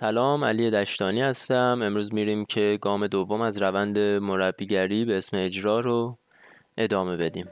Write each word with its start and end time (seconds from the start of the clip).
سلام 0.00 0.44
علی 0.44 0.70
دشتانی 0.70 1.20
هستم. 1.20 1.80
امروز 1.82 2.14
میریم 2.14 2.44
که 2.44 2.78
گام 2.80 3.06
دوم 3.06 3.40
از 3.40 3.62
روند 3.62 3.98
مربیگری 3.98 5.04
به 5.04 5.16
اسم 5.16 5.36
اجرا 5.36 5.80
رو 5.80 6.18
ادامه 6.76 7.16
بدیم. 7.16 7.46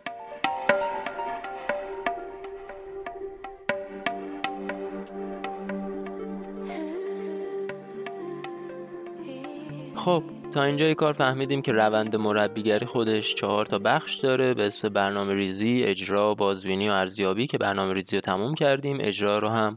خب 9.96 10.23
تا 10.53 10.62
اینجای 10.62 10.95
کار 10.95 11.12
فهمیدیم 11.12 11.62
که 11.62 11.73
روند 11.73 12.17
مربیگری 12.17 12.87
خودش 12.87 13.35
چهار 13.35 13.67
تا 13.67 13.79
بخش 13.79 14.15
داره. 14.15 14.55
به 14.55 14.67
اسم 14.67 14.89
برنامه 14.89 15.35
ریزی، 15.35 15.83
اجرا، 15.85 16.35
بازبینی 16.35 16.89
و 16.89 16.93
ارزیابی 16.93 17.46
که 17.46 17.59
برنامه 17.59 17.95
ریزی 17.95 18.17
رو 18.17 18.21
تموم 18.21 18.55
کردیم. 18.55 18.99
اجرا 19.01 19.39
رو 19.39 19.49
هم 19.49 19.77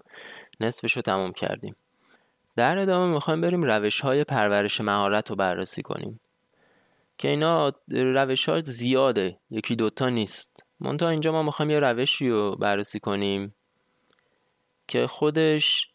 نصفش 0.60 0.94
رو 0.94 1.02
تموم 1.02 1.32
کردیم. 1.32 1.76
در 2.56 2.78
ادامه 2.78 3.14
می‌خوایم 3.14 3.42
بریم 3.42 3.64
روش 3.64 4.02
های 4.02 4.24
پرورش 4.24 4.82
مهارت 4.82 5.30
رو 5.30 5.36
بررسی 5.36 5.82
کنیم. 5.82 6.20
که 7.18 7.28
اینا 7.28 7.74
روش 7.88 8.50
ها 8.50 8.62
زیاده 8.62 9.40
یکی 9.50 9.76
دوتا 9.76 10.10
نیست. 10.10 10.64
منتها 10.80 11.10
اینجا 11.10 11.32
ما 11.32 11.44
می‌خوایم 11.44 11.72
یه 11.72 11.80
روشی 11.80 12.30
رو 12.30 12.56
بررسی 12.56 13.00
کنیم 13.00 13.56
که 14.88 15.08
خودش 15.08 15.88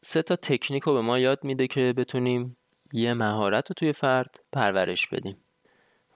سه 0.00 0.22
تا 0.22 0.36
تکنیک 0.36 0.82
رو 0.82 0.92
به 0.92 1.00
ما 1.00 1.18
یاد 1.18 1.44
میده 1.44 1.66
که 1.66 1.94
بتونیم 1.96 2.56
یه 2.92 3.14
مهارت 3.14 3.70
رو 3.70 3.74
توی 3.74 3.92
فرد 3.92 4.40
پرورش 4.52 5.06
بدیم. 5.06 5.36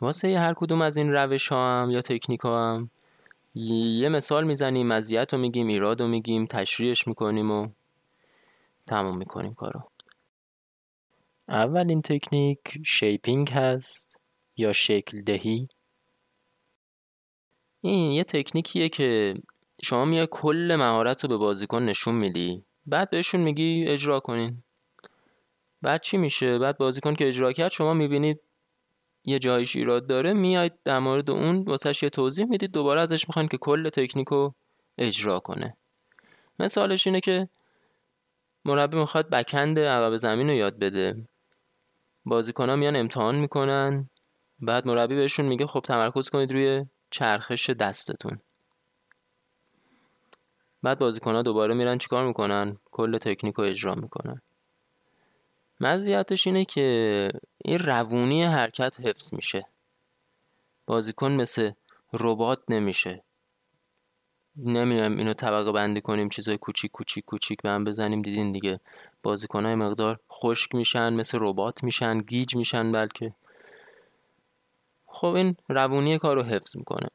واسه 0.00 0.38
هر 0.38 0.54
کدوم 0.54 0.82
از 0.82 0.96
این 0.96 1.12
روش 1.12 1.48
ها 1.48 1.82
هم 1.82 1.90
یا 1.90 2.00
تکنیک 2.00 2.40
ها 2.40 2.70
هم 2.70 2.90
یه 3.54 4.08
مثال 4.08 4.44
می‌زنیم 4.44 4.88
مزیت 4.88 5.34
رو 5.34 5.40
میگیم 5.40 5.66
ایراد 5.66 6.00
رو 6.00 6.08
میگیم 6.08 6.46
تشریحش 6.46 7.08
می‌کنیم 7.08 7.50
و 7.50 7.68
تموم 8.86 9.16
می‌کنیم 9.16 9.54
کارو. 9.54 9.90
اول 11.48 11.86
این 11.88 12.02
تکنیک 12.02 12.58
شیپینگ 12.86 13.50
هست 13.50 14.18
یا 14.56 14.72
شکل 14.72 15.22
دهی؟ 15.22 15.68
این 17.80 18.12
یه 18.12 18.24
تکنیکیه 18.24 18.88
که 18.88 19.34
شما 19.82 20.04
میای 20.04 20.28
کل 20.30 20.76
مهارت 20.78 21.22
رو 21.22 21.28
به 21.28 21.36
بازیکن 21.36 21.82
نشون 21.82 22.14
میدی 22.14 22.64
بعد 22.86 23.10
بهشون 23.10 23.41
میگی 23.41 23.84
اجرا 23.88 24.20
کنین. 24.20 24.62
بعد 25.82 26.00
چی 26.00 26.16
میشه؟ 26.16 26.58
بعد 26.58 26.78
بازیکن 26.78 27.14
که 27.14 27.28
اجرا 27.28 27.52
کرد 27.52 27.70
شما 27.70 27.94
می‌بینید 27.94 28.41
یه 29.24 29.38
جایش 29.38 29.76
ایراد 29.76 30.06
داره 30.06 30.32
میاید 30.32 30.72
در 30.84 30.98
مورد 30.98 31.30
اون 31.30 31.62
واسهش 31.62 32.02
یه 32.02 32.10
توضیح 32.10 32.46
می‌دید 32.46 32.70
دوباره 32.70 33.00
ازش 33.00 33.28
می‌خواین 33.28 33.48
که 33.48 33.58
کل 33.58 33.88
تکنیک 33.88 34.28
رو 34.28 34.54
اجرا 34.98 35.41
کنه. 35.41 35.76
مثالش 36.58 37.06
اینه 37.06 37.20
که 37.20 37.48
مربی 38.64 38.96
می‌خواد 38.96 39.30
بکند 39.30 39.78
عقب 39.78 40.16
زمین 40.16 40.48
رو 40.48 40.54
یاد 40.54 40.78
بده. 40.78 41.28
بازیکن 42.24 42.68
ها 42.68 42.76
میان 42.76 42.96
امتحان 42.96 43.34
می‌کنن. 43.34 44.10
بعد 44.60 44.86
مربی 44.86 45.16
بهشون 45.16 45.46
میگه 45.46 45.66
خب 45.66 45.80
تمرکز 45.80 46.30
کنید 46.30 46.52
روی 46.52 46.84
چرخش 47.10 47.70
دستتون. 47.70 48.36
بعد 50.82 50.98
بازیکن 50.98 51.34
ها 51.34 51.42
دوباره 51.42 51.74
میرن 51.74 51.98
چیکار 51.98 52.26
می‌کنن؟ 52.26 52.76
کل 52.90 53.18
تکنیک 53.18 53.54
رو 53.54 53.64
اجرا 53.64 53.94
می‌کنن. 53.94 54.42
مزیتش 55.80 56.46
اینه 56.46 56.64
که 56.64 57.30
این 57.64 57.78
روونی 57.78 58.44
حرکت 58.44 59.00
حفظ 59.00 59.34
میشه. 59.34 59.66
بازیکن 60.86 61.32
مثل 61.32 61.70
ربات 62.12 62.60
نمیشه. 62.68 63.22
نمیایم 64.56 65.16
اینو 65.19 65.34
طبقه 65.34 65.72
بندی 65.72 66.00
کنیم 66.00 66.28
چیزای 66.28 66.58
کوچیک 66.58 66.91
کوچیک 66.91 67.24
کوچیک 67.24 67.62
به 67.62 67.70
هم 67.70 67.84
بزنیم. 67.84 68.22
دیدین 68.22 68.52
دیگه 68.52 68.80
بازیکنهای 69.22 69.74
مقدار 69.74 70.20
خشک 70.30 70.74
میشن 70.74 71.14
مثل 71.14 71.38
ربات 71.41 71.84
میشن 71.84 72.19
گیج 72.19 72.56
میشن 72.56 72.92
بلکه. 72.92 73.34
خب 75.06 75.27
این 75.27 75.56
روونی 75.69 76.19
کار 76.19 76.36
رو 76.36 76.42
حفظ 76.42 76.77
می‌کنه. 76.77 77.09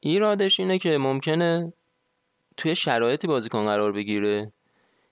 ایرادش 0.00 0.60
اینه 0.60 0.78
که 0.78 0.98
ممکنه 0.98 1.72
توی 2.56 2.74
شرایطی 2.74 3.26
بازیکن 3.26 3.64
قرار 3.64 3.92
بگیره 3.92 4.52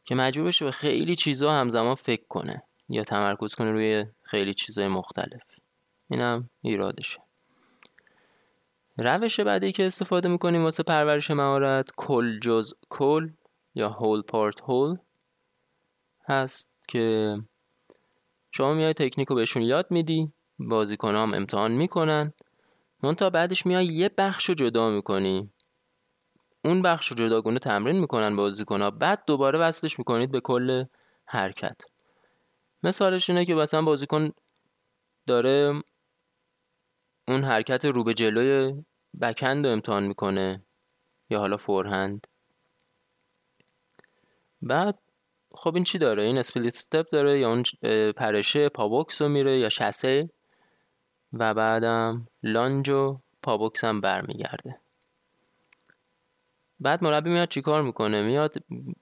که 0.05 0.15
مجبور 0.15 0.47
بشه 0.47 0.65
به 0.65 0.71
خیلی 0.71 1.17
چیزا 1.17 1.53
همزمان 1.53 1.95
فکر 1.95 2.27
کنه 2.29 2.63
یا 2.89 3.03
تمرکز 3.03 3.55
کنه 3.55 3.71
روی 3.71 4.07
خیلی 4.23 4.55
چیزای 4.55 4.89
مختلفی 4.89 5.63
اینم 6.11 6.51
ایرادشه. 6.63 7.26
روش 8.99 9.41
بعدی 9.41 9.73
که 9.73 9.87
استفاده 9.87 10.29
می‌کنیم 10.29 10.63
واسه 10.65 10.83
پرورش 10.83 11.31
مهارت 11.31 11.91
کل 11.97 12.39
جز 12.39 12.75
کل 12.89 13.31
یا 13.75 13.89
هول 13.89 14.23
پارت 14.23 14.61
هول 14.61 14.97
هست 16.29 16.71
که 16.89 17.37
شما 18.53 18.75
میای 18.75 18.95
تکنیک 18.95 19.29
رو 19.29 19.37
بهشون 19.37 19.63
یاد 19.63 19.87
میدی 19.91 20.33
بازیکن 20.59 21.15
هم 21.15 21.35
امتحان 21.35 21.73
می‌کنن 21.73 22.33
تا 23.19 23.31
بعدش 23.31 23.67
میای 23.67 23.87
یه 23.87 24.11
بخش 24.19 24.49
رو 24.49 24.55
جدا 24.55 24.91
می‌کنی. 24.91 25.51
اون 26.65 26.83
بخش 26.83 27.09
رو 27.09 27.17
جداگونه 27.17 27.59
تمرین 27.59 28.01
می‌کنن 28.01 28.37
بازیکن 28.37 28.83
ها 28.83 28.91
بعد 28.91 29.23
دوباره 29.27 29.59
وصلش 29.59 29.99
می‌کنید 29.99 30.31
به 30.31 30.41
کل 30.41 30.85
حرکت. 31.25 31.77
مثالش 32.83 33.31
اینه 33.31 33.45
که 33.45 33.55
مثلا 33.55 33.83
بازیکن 33.83 34.31
داره 35.27 35.83
اون 37.29 37.45
حرکت 37.45 37.85
رو 37.85 38.05
به 38.05 38.15
جلوی 38.15 38.85
بکند 39.21 39.67
رو 39.67 39.73
امتحان 39.73 40.07
می‌کنه 40.07 40.63
یا 41.31 41.39
حالا 41.39 41.57
فورهند. 41.57 42.27
بعد 44.63 44.99
خب 45.55 45.75
این 45.75 45.85
چی 45.85 45.99
داره؟ 45.99 46.23
این 46.23 46.39
اسپلیت 46.39 46.75
استپ 46.75 47.11
داره 47.11 47.39
یا 47.39 47.49
اون 47.49 47.63
پرشه 48.13 48.69
پابوکس 48.69 49.23
رو 49.23 49.29
میره 49.29 49.59
یا 49.59 49.69
شسه 49.69 50.31
و 51.33 51.55
بعدم 51.55 52.29
لانج 52.43 52.89
و 52.89 53.19
پابوکس 53.43 53.85
هم 53.85 54.01
برمیگرده. 54.01 54.81
بعد 56.81 57.05
مربی 57.05 57.31
میاد 57.31 57.49
چیکار 57.49 57.83
می‌کنه؟ 57.83 58.23
میاد 58.23 58.55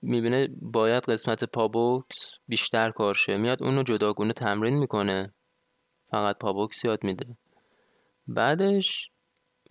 می‌بینه 0.03 0.49
باید 0.63 1.05
قسمت 1.05 1.45
پابوکس 1.45 2.35
بیشتر 2.49 2.91
کار 2.91 3.15
شه. 3.15 3.37
میاد 3.37 3.63
اونو 3.63 3.83
جداگونه 3.83 4.33
تمرین 4.33 4.75
می‌کنه. 4.75 5.35
فقط 6.11 6.39
پابوکس 6.39 6.85
یاد 6.85 7.05
میده. 7.05 7.27
بعدش 8.27 9.11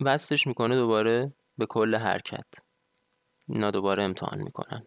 وصلش 0.00 0.46
می‌کنه 0.46 0.76
دوباره 0.76 1.32
به 1.58 1.66
کل 1.66 1.94
حرکت. 1.94 2.46
اینا 3.48 3.70
دوباره 3.70 4.02
امتحان 4.02 4.42
می‌کنن. 4.42 4.86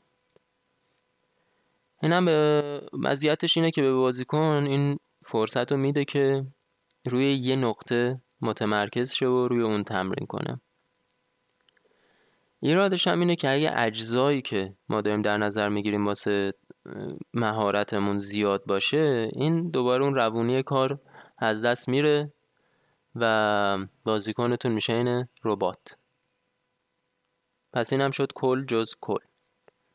اینم 2.04 2.26
به 2.26 2.82
مزیتش 2.94 3.58
اینه 3.58 3.72
که 3.72 3.82
به 3.82 3.94
بازیکن 3.94 4.66
این 4.70 5.00
فرصت 5.26 5.72
رو 5.72 5.78
میده 5.78 6.06
که 6.06 6.46
روی 7.06 7.34
یه 7.34 7.56
نقطه 7.56 8.22
متمرکز 8.42 9.12
شه 9.12 9.28
و 9.28 9.48
روی 9.48 9.62
اون 9.62 9.84
تمرین 9.84 10.28
کنه. 10.28 10.62
ایرادش 12.60 13.08
هم 13.08 13.20
اینه 13.20 13.36
که 13.36 13.50
اگه 13.50 13.72
اجزایی 13.76 14.42
که 14.42 14.74
ما 14.90 15.02
داریم 15.02 15.22
در 15.22 15.38
نظر 15.38 15.70
می‌گیریم 15.70 16.06
واسه 16.06 16.54
مهارتمون 17.34 18.18
زیاد 18.18 18.66
باشه 18.66 19.30
این 19.34 19.70
دوباره 19.70 20.04
اون 20.04 20.16
روونی 20.16 20.64
کار 20.64 21.00
از 21.38 21.66
دست 21.66 21.90
میره. 21.90 22.34
و 23.16 23.86
بازیکنتون 24.04 24.72
میشه 24.72 24.94
این 24.94 25.28
ربات. 25.44 25.98
پس 27.74 27.94
اینم 27.94 28.12
شد 28.12 28.32
کل 28.36 28.66
جز 28.66 28.96
کل. 29.02 29.20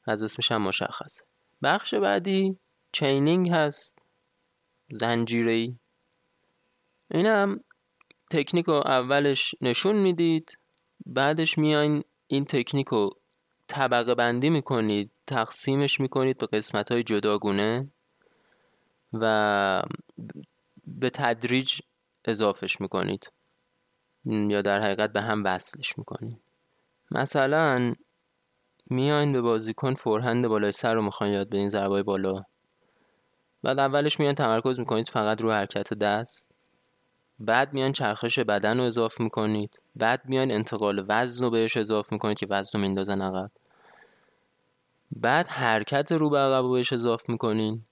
از 0.06 0.22
اسمش 0.22 0.52
هم 0.52 0.62
مشخصه. 0.62 1.24
بخش 1.62 1.94
بعدی 1.94 2.58
چینینگ 2.92 3.50
هست. 3.50 3.98
زنجیری 4.90 5.78
اینم 7.10 7.60
تکنیک 8.30 8.66
رو 8.66 8.74
اولش 8.74 9.54
نشون 9.60 9.96
می‌دید 9.96 10.58
بعدش 11.06 11.58
میاین 11.58 12.04
این 12.26 12.44
تکنیک 12.44 12.88
رو 12.88 13.10
طبقه 13.68 14.14
بندی 14.14 14.50
می‌کنید 14.50 15.10
تقسیمش 15.26 16.00
می‌کنید 16.00 16.38
به 16.38 16.46
قسمت 16.46 16.92
های 16.92 17.02
جداگونه 17.02 17.88
و 19.12 19.82
به 20.86 21.10
تدریج 21.10 21.80
اضافش 22.24 22.80
می‌کنید. 22.80 23.32
یا 24.24 24.62
در 24.62 24.80
حقیقت 24.80 25.12
به 25.12 25.20
هم 25.20 25.44
وصلش 25.44 25.98
می‌کنید. 25.98 26.40
مثلا 27.10 27.94
میاین 28.90 29.32
به 29.32 29.40
بازیکن 29.40 29.94
فورهند 29.94 30.48
بالای 30.48 30.72
سر 30.72 30.94
رو 30.94 31.02
می‌خواین 31.02 31.32
یاد 31.32 31.48
بدین 31.48 31.68
ضربای 31.68 32.02
بالا. 32.02 32.44
بعد 33.62 33.78
اولش 33.78 34.20
میان 34.20 34.34
تمرکز 34.34 34.78
می‌کنید 34.78 35.08
فقط 35.08 35.40
رو 35.40 35.52
حرکت 35.52 35.94
دست. 35.94 36.50
بعد 37.38 37.72
میان 37.72 37.92
چرخش 37.92 38.38
بدن 38.38 38.78
رو 38.78 38.84
اضافه 38.84 39.24
می‌کنید. 39.24 39.80
بعد 39.96 40.22
میان 40.24 40.50
انتقال 40.50 41.04
وزن 41.08 41.44
رو 41.44 41.50
بهش 41.50 41.76
اضافه 41.76 42.08
می‌کنید 42.12 42.38
که 42.38 42.46
وزن 42.50 42.70
رو 42.74 42.80
میندازن 42.80 43.22
عقب 43.22 43.50
بعد 45.16 45.48
حرکت 45.48 46.12
رو 46.12 46.30
به 46.30 46.38
عقب 46.38 46.72
بهش 46.72 46.92
اضافه 46.92 47.24
می‌کنین. 47.28 47.84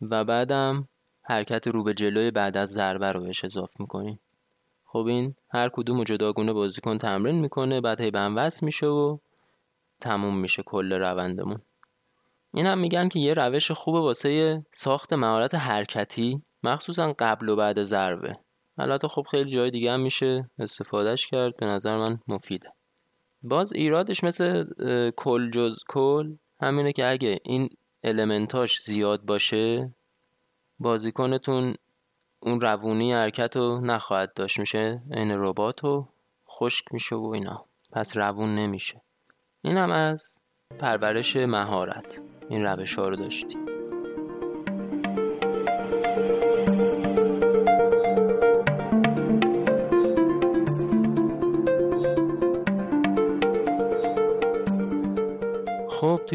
و 0.00 0.24
بعدم 0.24 0.88
حرکت 1.22 1.68
رو 1.68 1.84
به 1.84 1.94
جلوی 1.94 2.30
بعد 2.30 2.56
از 2.56 2.70
ضربه 2.70 3.12
رو 3.12 3.20
بهش 3.20 3.44
اضافه 3.44 3.72
می‌کنین 3.78 4.18
خب 4.84 5.06
این 5.06 5.34
هر 5.50 5.68
کدوم 5.68 6.04
جداگونه 6.04 6.52
بازیکن 6.52 6.98
تمرین 6.98 7.40
می‌کنه 7.40 7.80
بعد 7.80 8.00
هی 8.00 8.10
به 8.10 8.50
میشه 8.62 8.86
و 8.86 9.18
تموم 10.00 10.38
میشه 10.38 10.62
کل 10.62 10.92
روندمون. 10.92 11.58
این 12.54 12.66
هم 12.66 12.78
میگن 12.78 13.08
که 13.08 13.20
یه 13.20 13.34
روش 13.34 13.70
خوبه 13.70 14.00
واسه 14.00 14.62
ساخت 14.72 15.12
مهارت 15.12 15.54
حرکتی 15.54 16.42
مخصوصا 16.62 17.14
قبل 17.18 17.48
و 17.48 17.56
بعد 17.56 17.82
ضربه. 17.82 18.38
البته 18.78 19.08
خب 19.08 19.26
خیلی 19.30 19.50
جای 19.50 19.70
دیگه 19.70 19.92
هم 19.92 20.00
میشه 20.00 20.50
استفادهش 20.58 21.26
کرد 21.26 21.56
به 21.56 21.66
نظر 21.66 21.96
من 21.96 22.18
مفیده. 22.28 22.72
باز 23.42 23.72
ایرادش 23.72 24.24
مثل 24.24 24.64
کل 25.16 25.50
جز 25.50 25.78
کل 25.88 26.34
همینه 26.60 26.92
که 26.92 27.10
اگه 27.10 27.40
این 27.44 27.68
المنتاش 28.04 28.80
زیاد 28.80 29.22
باشه 29.24 29.94
بازیکنتون 30.80 31.74
اون 32.40 32.60
روونی 32.60 33.12
حرکت 33.12 33.56
رو 33.56 33.80
نخواهد 33.80 34.34
داشت. 34.34 34.60
میشه 34.60 35.02
این 35.12 35.30
ربات 35.30 35.84
رو 35.84 36.08
خشک 36.48 36.84
میشه 36.94 37.16
و 37.16 37.26
اینا. 37.26 37.64
پس 37.92 38.16
روون 38.16 38.54
نمیشه. 38.54 39.02
این 39.62 39.76
هم 39.76 39.90
از 39.90 40.38
پرورش 40.78 41.36
مهارت. 41.36 42.22
این 42.48 42.64
روش 42.64 42.94
ها 42.94 43.08
رو 43.08 43.16
داشتیم. 43.16 43.69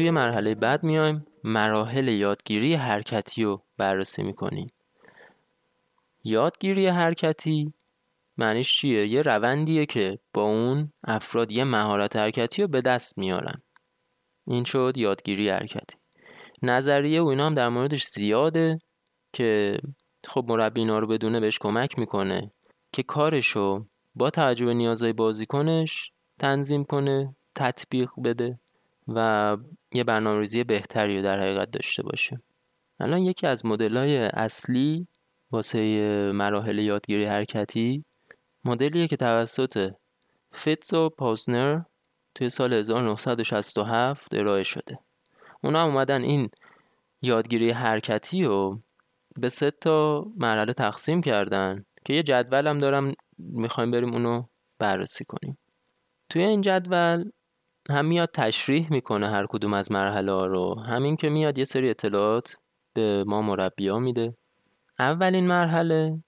توی 0.06 0.10
مرحله 0.12 0.54
بعد 0.54 0.84
میایم 0.84 1.24
مراحل 1.44 2.08
یادگیری 2.08 2.74
حرکتی 2.74 3.44
رو 3.44 3.62
بررسی 3.78 4.22
می‌کنیم. 4.22 4.66
یادگیری 6.24 6.86
حرکتی 6.86 7.72
معنیش 8.38 8.78
چیه؟ 8.78 9.08
یه 9.08 9.22
روندیه 9.22 9.86
که 9.86 10.18
با 10.34 10.42
اون 10.42 10.92
افراد 11.04 11.50
یه 11.50 11.64
مهارت 11.64 12.16
حرکتی 12.16 12.62
رو 12.62 12.68
به 12.68 12.80
دست 12.80 13.18
میارن. 13.18 13.62
این 14.46 14.64
شد 14.64 14.92
یادگیری 14.96 15.48
حرکتی. 15.48 15.98
نظریه 16.62 17.22
و 17.22 17.26
اینا 17.26 17.46
هم 17.46 17.54
در 17.54 17.68
موردش 17.68 18.04
زیاده 18.04 18.78
که 19.32 19.78
خب 20.26 20.44
مربی 20.48 20.80
اینا 20.80 20.98
رو 20.98 21.06
بدونه 21.06 21.40
بهش 21.40 21.58
کمک 21.58 21.98
می‌کنه 21.98 22.52
که 22.92 23.02
کارشو 23.02 23.84
با 24.14 24.30
توجه 24.30 24.64
به 24.64 24.74
نیازهای 24.74 25.12
بازیکنش 25.12 26.12
تنظیم 26.38 26.84
کنه 26.84 27.36
تطبیق 27.54 28.10
بده. 28.24 28.58
و 29.08 29.56
یه 29.92 30.04
برنامه‌ریزی 30.04 30.64
بهتری 30.64 31.16
رو 31.16 31.22
در 31.22 31.40
حقیقت 31.40 31.70
داشته 31.70 32.02
باشه 32.02 32.40
الان 33.00 33.18
یکی 33.18 33.46
از 33.46 33.66
مدل‌های 33.66 34.16
اصلی 34.16 35.06
واسه 35.50 35.80
مراحل 36.34 36.78
یادگیری 36.78 37.24
حرکتی 37.24 38.04
مدلیه 38.64 39.08
که 39.08 39.16
توسط 39.16 39.92
فیتز 40.52 40.94
و 40.94 41.08
پازنر 41.08 41.80
توی 42.34 42.48
سال 42.48 42.72
1967 42.72 44.34
ارائه 44.34 44.62
شده. 44.62 44.98
اونا 45.64 45.84
اومدن 45.84 46.22
این 46.22 46.48
یادگیری 47.22 47.70
حرکتی 47.70 48.44
رو 48.44 48.78
به 49.40 49.48
سه 49.48 49.70
تا 49.70 50.26
مرحله 50.36 50.72
تقسیم 50.72 51.20
کردن 51.20 51.84
که 52.04 52.12
یه 52.12 52.22
جدول 52.22 52.66
هم 52.66 52.78
دارم 52.78 53.12
می‌خوایم 53.38 53.90
بریم 53.90 54.12
اونو 54.12 54.44
بررسی 54.78 55.24
کنیم. 55.24 55.58
توی 56.28 56.42
این 56.42 56.60
جدول 56.60 57.30
هم 57.90 58.04
میاد 58.04 58.30
تشریح 58.34 58.86
می‌کنه 58.90 59.30
هر 59.30 59.46
کدوم 59.46 59.74
از 59.74 59.92
مرحله 59.92 60.32
ها 60.32 60.46
رو. 60.46 60.80
همین 60.80 61.16
که 61.16 61.28
میاد 61.28 61.58
یه 61.58 61.64
سری 61.64 61.90
اطلاعات 61.90 62.56
به 62.94 63.24
ما 63.24 63.42
مربی 63.42 63.88
ها 63.88 63.98
میده. 63.98 64.36
اولین 64.98 65.46
مرحله 65.46 66.22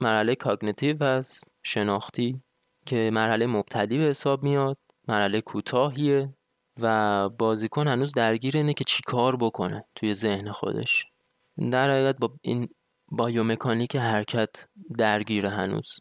مرحله 0.00 0.34
کاگنیتیو 0.34 1.04
هست 1.04 1.50
شناختی 1.62 2.42
که 2.86 3.10
مرحله 3.12 3.46
مبتدی 3.46 3.98
به 3.98 4.04
حساب 4.04 4.42
میاد 4.42 4.76
مرحله 5.08 5.40
کوتاهیه 5.40 6.34
و 6.80 7.28
بازیکن 7.28 7.88
هنوز 7.88 8.12
درگیر 8.12 8.56
اینه 8.56 8.74
که 8.74 8.84
چی 8.84 9.02
کار 9.06 9.36
بکنه 9.36 9.84
توی 9.94 10.14
ذهن 10.14 10.52
خودش. 10.52 11.06
در 11.72 11.90
حقیقت 11.90 12.16
با 12.18 12.32
این 12.42 12.68
بایومکانیک 13.08 13.96
حرکت 13.96 14.66
درگیر 14.98 15.46
هنوز. 15.46 16.00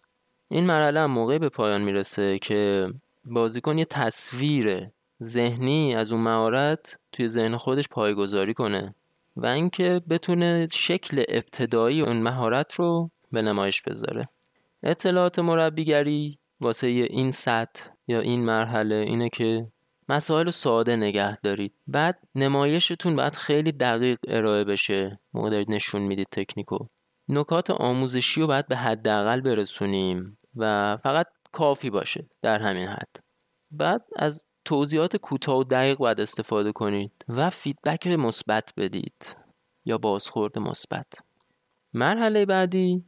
این 0.50 0.65
مرحله 0.65 1.00
هم 1.00 1.12
موقعی 1.12 1.39
به 1.39 1.50
پایان 1.50 1.81
می‌رسه 1.81 2.39
که 2.39 2.88
بازیکن 3.25 3.77
یه 3.77 3.85
تصویر 3.85 4.89
ذهنی 5.24 5.95
از 5.95 6.12
اون 6.12 6.21
مهارت 6.21 7.00
توی 7.12 7.27
ذهن 7.27 7.57
خودش 7.57 7.88
پایگذاری 7.88 8.54
کنه 8.54 8.95
و 9.36 9.45
اینکه 9.45 10.01
بتونه 10.10 10.68
شکل 10.71 11.24
ابتدایی 11.30 12.01
اون 12.01 12.21
مهارت 12.21 12.74
رو 12.74 13.10
به 13.31 13.42
نمایش 13.42 13.81
بذاره. 13.81 14.21
اطلاعات 14.83 15.39
مربیگری 15.39 16.38
واسه 16.62 16.88
این 16.88 17.31
سطح 17.31 17.86
یا 18.07 18.19
این 18.19 18.45
مرحله 18.45 18.95
اینه 18.95 19.30
که 19.30 19.68
مسائل 20.10 20.50
ساده 20.50 20.95
نگه 20.95 21.39
دارید. 21.39 21.74
بعد 21.88 22.19
نمایشتون 22.36 23.15
باید 23.15 23.36
خیلی 23.36 23.72
دقیق 23.72 24.18
ارائه 24.27 24.63
بشه. 24.63 25.19
موقع 25.33 25.50
دارید 25.50 25.72
نشون 25.72 26.01
می‌دید 26.01 26.27
تکنیکو. 26.31 26.77
نکات 27.30 27.69
آموزشی 27.69 28.42
رو 28.42 28.48
باید 28.48 28.68
به 28.68 28.75
حداقل 28.75 29.42
برسونیم 29.42 30.38
و 30.56 30.98
فقط 31.04 31.27
کافی 31.51 31.89
باشه 31.89 32.25
در 32.42 32.60
همین 32.60 32.88
حد. 32.88 33.24
بعد 33.72 34.01
از 34.15 34.45
توضیحات 34.69 35.18
کوتاه 35.18 35.57
و 35.57 35.63
دقیق 35.63 35.98
باید 35.98 36.21
استفاده 36.21 36.71
کنید 36.71 37.12
و 37.30 37.50
feedback 37.50 38.07
مثبت 38.07 38.74
بدید 38.77 39.36
یا 39.86 39.98
بازخورد 39.98 40.60
مثبت. 40.60 41.13
مرحله 41.94 42.45
بعدی 42.45 43.06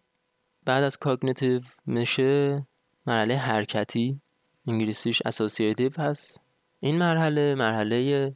بعد 0.66 0.84
از 0.84 0.98
cognitive 0.98 1.62
میشه 1.86 2.66
مرحله 3.08 3.36
حرکتی 3.38 4.22
انگلیسیش 4.68 5.22
associative 5.26 5.92
هست. 5.98 6.40
این 6.80 6.98
مرحله 6.98 7.56
مرحله 7.56 8.34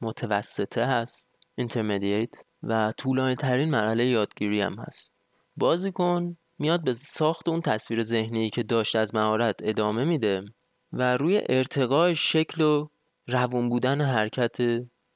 متوسطه 0.00 0.84
هست 0.84 1.28
اینترمدییت 1.54 2.30
و 2.62 2.92
طولانی 2.98 3.34
ترین 3.34 3.70
مرحله 3.70 4.06
یادگیری 4.06 4.60
هم 4.60 4.74
هست. 4.74 5.12
بازیکن 5.56 6.36
میاد 6.58 6.84
به 6.84 6.92
ساخت 6.92 7.48
اون 7.48 7.60
تصویر 7.60 8.02
ذهنی 8.02 8.50
که 8.50 8.62
داشت 8.62 8.96
از 8.96 9.14
مهارت 9.14 9.56
ادامه 9.62 10.04
میده. 10.04 10.44
و 10.92 11.16
روی 11.16 11.42
ارتقای 11.48 12.14
شکل 12.14 12.62
و 12.62 12.88
روون 13.26 13.68
بودن 13.68 14.00
حرکت 14.00 14.58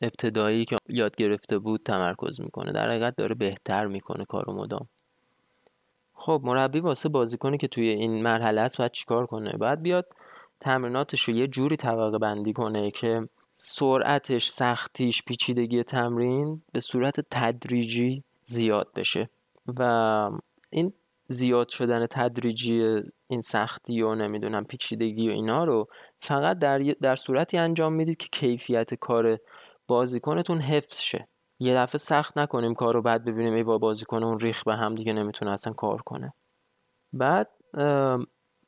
ابتدایی 0.01 0.65
که 0.65 0.77
یاد 0.89 1.17
گرفته 1.17 1.59
بود 1.59 1.83
تمرکز 1.85 2.41
می‌کنه. 2.41 2.73
در 2.73 2.89
حقیقت 2.91 3.17
داره 3.17 3.35
بهتر 3.35 3.87
می‌کنه 3.87 4.25
کارو 4.25 4.53
مدام. 4.53 4.89
خب 6.15 6.41
مربی 6.45 6.81
واسه 6.81 7.09
بازیکنی 7.09 7.59
که 7.59 7.69
توی 7.69 7.89
این 7.89 8.23
مرحله 8.23 8.61
است 8.61 8.79
باید 8.79 8.93
چیکار 8.93 9.27
کنه؟ 9.27 9.53
باید 9.53 9.83
بیاد 9.83 10.07
تمریناتش 10.61 11.23
رو 11.23 11.35
یه 11.35 11.47
جوری 11.47 11.77
طبقه 11.77 12.19
بندی 12.19 12.53
کنه 12.53 12.91
که 12.91 13.29
سرعتش 13.57 14.49
سختیش 14.49 15.23
پیچیدگی 15.23 15.83
تمرین 15.83 16.63
به 16.73 16.81
صورت 16.81 17.21
تدریجی 17.31 18.25
زیاد 18.45 18.93
بشه. 18.95 19.31
و 19.79 20.31
این 20.71 20.93
زیاد 21.27 21.69
شدن 21.69 22.07
تدریجی 22.07 23.01
این 23.33 23.41
سختی 23.41 24.03
و 24.03 24.15
نمی‌دونم 24.15 24.65
پیچیدگی 24.65 25.29
و 25.29 25.33
اینا 25.33 25.65
رو 25.65 25.87
فقط 26.21 26.59
در, 26.59 26.79
در 26.79 27.17
صورتی 27.17 27.59
انجام 27.59 27.93
می‌دید 27.93 28.17
که 28.17 28.29
کیفیت 28.33 28.95
کار 28.95 29.39
بازیکنتون 29.89 30.59
حفظ 30.61 31.01
شه. 31.01 31.29
یه 31.59 31.75
دفعه 31.75 31.99
سخت 31.99 32.39
نکنیم 32.39 32.75
کار 32.75 32.95
رو 32.95 33.03
بعد 33.03 33.25
ببینیم 33.25 33.55
ای 33.55 33.63
با 33.63 33.79
بازیکن 33.79 34.23
اون 34.23 34.39
ریخ 34.39 34.65
به 34.65 34.75
هم 34.75 34.95
دیگه 34.95 35.13
نمی‌تونه 35.13 35.51
اصلا 35.51 35.73
کار 35.73 36.03
کنه. 36.03 36.33
بعد 37.13 37.51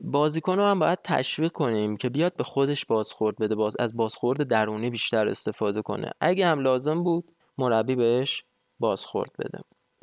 بازیکن 0.00 0.56
رو 0.56 0.62
هم 0.62 0.78
باید 0.78 0.98
تشویق 1.04 1.52
کنیم 1.52 1.96
که 1.96 2.08
بیاد 2.08 2.36
به 2.36 2.44
خودش 2.44 2.86
بازخورد 2.86 3.36
بده 3.36 3.54
باز 3.54 3.76
از 3.78 3.96
بازخورد 3.96 4.48
درونی 4.48 4.90
بیشتر 4.90 5.28
استفاده 5.28 5.82
کنه. 5.82 6.10
اگه 6.20 6.46
هم 6.46 6.60
لازم 6.60 7.02
بود 7.02 7.32
مربی 7.58 7.94
بهش 7.94 8.44
بازخورد 8.78 9.30
بده. 9.38 9.58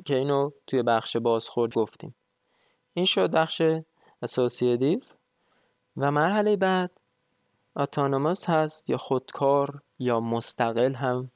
که 0.06 0.16
اینو 0.16 0.52
توی 0.68 0.84
بخش 0.84 1.18
بازخورد 1.18 1.74
گفتیم. 1.74 2.16
این 2.94 3.06
شد 3.06 3.32
بخش 3.32 3.62
اسوسییتیو 4.22 5.00
و 5.98 6.12
مرحله 6.12 6.56
بعد 6.56 6.92
اتانوماس 7.76 8.50
هست 8.50 8.90
یا 8.90 8.98
خودکار 8.98 9.82
یا 10.00 10.20
مستقل 10.20 10.94
هم 10.94 11.32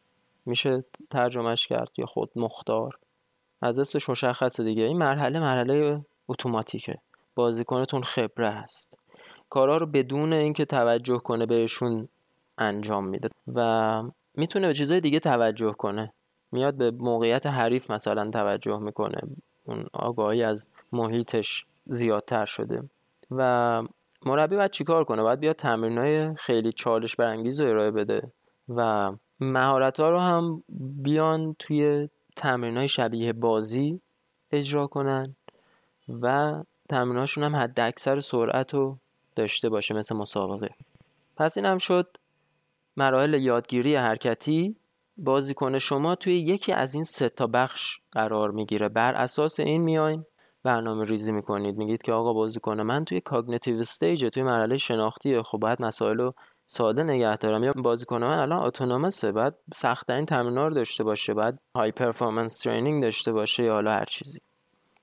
میشه 0.46 0.84
ترجمهش 1.10 1.68
کرد 1.68 1.92
یا 1.98 2.06
خود 2.06 2.32
مختار 2.36 2.98
از 3.62 3.80
اسمش 3.80 4.10
مشخصه 4.10 4.64
دیگه. 4.64 4.84
این 4.84 4.98
مرحله 4.98 5.40
مرحله 5.40 6.06
اتوماتیکه. 6.28 6.98
بازیکنتون 7.36 8.04
خبره 8.04 8.50
هست. 8.50 8.98
کارا 9.50 9.78
رو 9.78 9.86
بدون 9.86 10.34
اینکه 10.34 10.66
توجه 10.66 11.18
کنه 11.18 11.46
بهشون 11.46 12.08
انجام 12.58 13.08
میده 13.08 13.30
و 13.54 14.04
می‌تونه 14.34 14.68
به 14.68 14.74
چیزای 14.74 15.00
دیگه 15.00 15.20
توجه 15.20 15.72
کنه. 15.72 16.14
میاد 16.52 16.76
به 16.76 16.92
موقعیت 16.92 17.46
حریف 17.46 17.92
مثلا 17.92 18.30
توجه 18.30 18.78
می‌کنه. 18.78 19.22
اون 19.66 19.86
آگاهی 19.94 20.44
از 20.44 20.68
محیطش. 20.92 21.66
زیادتر 21.86 22.46
شده. 22.46 22.84
و 23.32 23.84
مربی 24.26 24.56
باید 24.56 24.72
چیکار 24.72 25.04
کنه؟ 25.04 25.22
باید 25.22 25.40
بیاد 25.40 25.56
تمرینای 25.56 26.36
خیلی 26.36 26.72
چالش 26.72 27.16
برانگیز 27.16 27.62
رو 27.62 27.70
ارائه 27.70 27.92
بده 27.92 28.32
و 28.70 29.12
مهارت 29.40 30.00
ها 30.00 30.10
رو 30.10 30.20
هم 30.20 30.64
بیان 31.04 31.56
توی 31.60 32.10
تمرین 32.36 32.88
شبیه 32.88 33.34
بازی 33.34 34.02
اجرا 34.52 34.88
کنن 34.88 35.36
و 36.22 36.54
تمریناشون 36.90 37.44
هم 37.44 37.56
حد 37.56 37.80
اکثر 37.80 38.20
سرعت 38.20 38.74
رو 38.74 38.98
داشته 39.36 39.70
باشه 39.70 39.94
مثل 39.94 40.16
مسابقه. 40.16 40.70
پس 41.38 41.58
این 41.58 41.66
هم 41.66 41.78
شد 41.78 42.18
مراحل 42.98 43.34
یادگیری 43.34 43.96
حرکتی. 43.96 44.76
بازیکن 45.18 45.80
شما 45.80 46.16
توی 46.16 46.40
یکی 46.40 46.74
از 46.74 46.94
این 46.94 47.04
سه 47.04 47.30
تا 47.30 47.48
بخش 47.48 48.00
قرار 48.12 48.52
می‌گیره. 48.52 48.90
بر 48.90 49.14
اساس 49.14 49.60
این 49.60 49.82
میاین 49.82 50.26
برنامه 50.66 51.06
ریزی 51.06 51.32
می‌کنید. 51.32 51.78
میگید 51.78 52.04
که 52.04 52.12
آقا 52.12 52.34
بازیکن 52.34 52.82
من 52.82 53.06
توی 53.06 53.22
cognitive 53.22 53.80
stage 53.80 54.26
توی 54.26 54.44
مرحله 54.44 54.78
شناختیه. 54.78 55.42
خب 55.42 55.58
باید 55.58 55.82
مسائل 55.82 56.18
رو 56.18 56.34
ساده 56.68 57.04
نگه 57.04 57.38
دارم. 57.38 57.64
یا 57.64 57.74
بازیکن 57.74 58.24
من 58.24 58.40
الان 58.40 58.60
autonomous 58.60 59.20
ه. 59.20 59.32
باید 59.32 59.54
سختترین 59.76 60.26
تمرین‌ها 60.26 60.68
رو 60.68 60.74
داشته 60.74 61.04
باشه. 61.04 61.34
باید 61.34 61.60
high 61.76 61.92
performance 61.92 62.60
training 62.60 63.04
داشته 63.04 63.32
باشه 63.32 63.64
یا 63.64 63.74
حالا 63.74 63.92
هر 63.92 64.06
چیزی. 64.06 64.40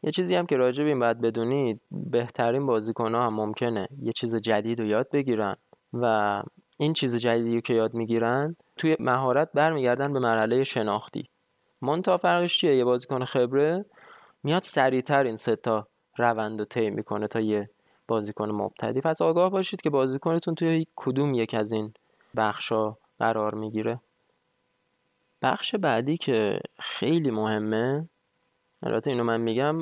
یه 0.02 0.10
چیزی 0.10 0.34
هم 0.34 0.46
که 0.46 0.56
راجع 0.56 0.84
به 0.84 0.90
این 0.90 1.00
باید 1.00 1.20
بدونید 1.20 1.80
بهترین 1.90 2.66
بازیکن‌ها 2.66 3.26
هم 3.26 3.34
ممکنه 3.34 3.88
یه 4.02 4.12
چیز 4.12 4.36
جدید 4.36 4.80
رو 4.80 4.86
یاد 4.86 5.10
بگیرن 5.12 5.54
و 5.92 6.42
این 6.76 6.92
چیز 6.92 7.16
جدیدی 7.16 7.60
که 7.60 7.74
یاد 7.74 7.94
می‌گیرن 7.94 8.56
توی 8.76 8.96
مهارت 9.00 9.50
برمیگردن 9.54 10.12
به 10.12 10.20
مرحله 10.20 10.64
شناختی. 10.64 11.28
مونتا 11.82 12.16
فرقش 12.16 12.58
چیه؟ 12.58 12.76
یه 12.76 12.84
بازیکن 12.84 13.24
خبره 13.24 13.84
میاد 14.42 14.62
سریعتر 14.62 15.24
این 15.24 15.36
سه 15.36 15.56
تا 15.56 15.88
روند 16.16 16.58
رو 16.58 16.64
طی 16.64 16.90
می‌کنه 16.90 17.26
تا 17.26 17.40
یه 17.40 17.70
بازیکن 18.08 18.50
مبتدی. 18.50 19.00
پس 19.00 19.22
آگاه 19.22 19.50
باشید 19.50 19.80
که 19.80 19.90
بازیکنتون 19.90 20.54
توی 20.54 20.86
کدوم 20.96 21.34
یک 21.34 21.54
از 21.54 21.72
این 21.72 21.94
بخشا 22.36 22.96
قرار 23.18 23.54
می‌گیره. 23.54 24.00
بخش 25.42 25.74
بعدی 25.74 26.16
که 26.16 26.60
خیلی 26.78 27.30
مهمه 27.30 28.08
البته 28.82 29.10
اینو 29.10 29.24
من 29.24 29.40
میگم 29.40 29.78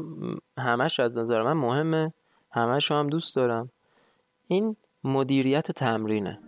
همش 0.58 1.00
از 1.00 1.18
نظر 1.18 1.42
من 1.42 1.52
مهمه 1.52 2.12
همش 2.50 2.90
هم 2.92 3.06
دوست 3.06 3.36
دارم. 3.36 3.70
این 4.48 4.76
مدیریت 5.04 5.72
تمرینه. 5.72 6.38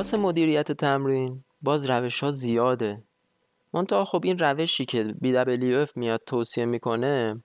واسه 0.00 0.16
مدیریت 0.16 0.72
تمرین 0.72 1.44
باز 1.62 1.90
روش 1.90 2.20
ها 2.20 2.30
زیاده. 2.30 3.02
منتها 3.74 4.04
خب 4.04 4.20
این 4.24 4.38
روشی 4.38 4.84
که 4.84 5.14
BWF 5.24 5.96
میاد 5.96 6.22
توصیه 6.26 6.64
می‌کنه 6.64 7.42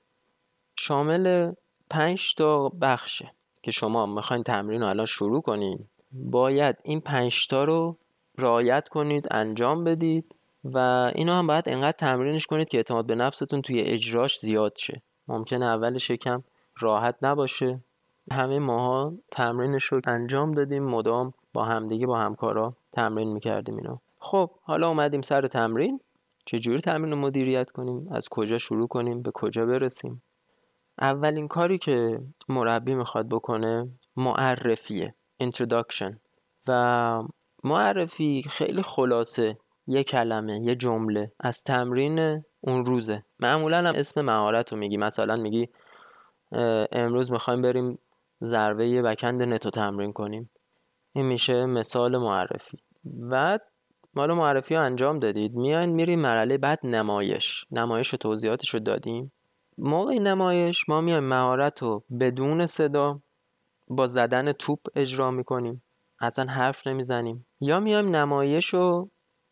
شامل 0.75 1.51
پنج 1.89 2.35
تا 2.35 2.69
بخشه 2.69 3.31
که 3.63 3.71
شما 3.71 4.05
می‌خواین 4.05 4.43
تمرین 4.43 4.81
رو 4.81 4.87
الان 4.87 5.05
شروع 5.05 5.41
کنید 5.41 5.89
باید 6.11 6.75
این 6.83 6.99
پنج 6.99 7.47
تا 7.47 7.63
رو 7.63 7.97
رعایت 8.37 8.89
کنید 8.89 9.27
انجام 9.31 9.83
بدید 9.83 10.35
و 10.63 10.77
اینو 11.15 11.31
هم 11.31 11.47
باید 11.47 11.69
انقدر 11.69 11.97
تمرینش 11.97 12.45
کنید 12.45 12.69
که 12.69 12.77
اعتماد 12.77 13.05
به 13.05 13.15
نفستون 13.15 13.61
توی 13.61 13.81
اجراش 13.81 14.39
زیاد 14.39 14.73
شه. 14.77 15.01
ممکنه 15.27 15.65
اولش 15.65 16.09
یکم 16.09 16.43
راحت 16.79 17.15
نباشه. 17.21 17.83
همه 18.31 18.59
ماها 18.59 19.13
تمرینش 19.31 19.83
رو 19.85 20.01
انجام 20.07 20.51
دادیم. 20.51 20.83
مدام 20.83 21.33
با 21.55 21.65
همدیگه 21.65 22.07
با 22.07 22.17
همکارا 22.17 22.77
تمرین 22.91 23.33
می‌کردیم 23.33 23.77
اینو. 23.77 23.97
خب 24.19 24.51
حالا 24.61 24.87
اومدیم 24.87 25.21
سر 25.21 25.47
تمرین. 25.47 25.99
چجوری 26.45 26.81
تمرین 26.81 27.11
رو 27.11 27.17
مدیریت 27.17 27.69
کنیم؟ 27.69 28.07
از 28.11 28.29
کجا 28.29 28.57
شروع 28.57 28.87
کنیم؟ 28.87 29.21
به 29.21 29.31
کجا 29.33 29.65
برسیم؟ 29.65 30.23
اولین 31.01 31.47
کاری 31.47 31.77
که 31.77 32.19
مربی 32.49 32.95
می‌خواد 32.95 33.29
بکنه 33.29 33.89
معرفیه 34.17 35.15
introduction. 35.43 36.13
و 36.67 37.23
معرفی 37.63 38.43
خیلی 38.49 38.81
خلاصه. 38.81 39.57
یه 39.87 40.03
کلمه 40.03 40.59
یه 40.59 40.75
جمله. 40.75 41.31
از 41.39 41.63
تمرین 41.63 42.43
اون 42.61 42.85
روزه. 42.85 43.23
معمولا 43.39 43.77
هم 43.77 43.95
اسم 43.95 44.21
مهارت 44.21 44.73
رو 44.73 44.79
میگی. 44.79 44.97
مثلا 44.97 45.35
میگی 45.35 45.69
امروز 46.91 47.31
می‌خوایم 47.31 47.61
بریم 47.61 47.99
ضربه 48.43 49.01
بکند 49.01 49.41
نتو 49.41 49.69
تمرین 49.69 50.13
کنیم. 50.13 50.49
این 51.15 51.25
میشه 51.25 51.65
مثال 51.65 52.17
معرفی. 52.17 52.77
بعد 53.03 53.61
مال 54.13 54.33
معرفی 54.33 54.75
رو 54.75 54.81
انجام 54.81 55.19
دادید. 55.19 55.53
میاین 55.53 55.89
میریم 55.89 56.19
مرحله 56.19 56.57
بعد 56.57 56.79
نمایش. 56.83 57.65
نمایش 57.71 58.13
و 58.13 58.17
توضیحاتش 58.17 58.69
رو 58.73 58.79
دادیم. 58.79 59.31
موقع 59.77 60.13
نمایش 60.13 60.89
ما 60.89 61.01
میایم 61.01 61.23
مهارت 61.23 61.81
رو 61.83 62.03
بدون 62.19 62.65
صدا 62.65 63.19
با 63.87 64.07
زدن 64.07 64.51
توپ 64.51 64.79
اجرا 64.95 65.31
می‌کنیم. 65.31 65.83
اصلا 66.19 66.45
حرف 66.45 66.87
نمی‌زنیم. 66.87 67.45
یا 67.61 67.79
میایم 67.79 68.15
نمایش 68.15 68.65
رو 68.73 69.09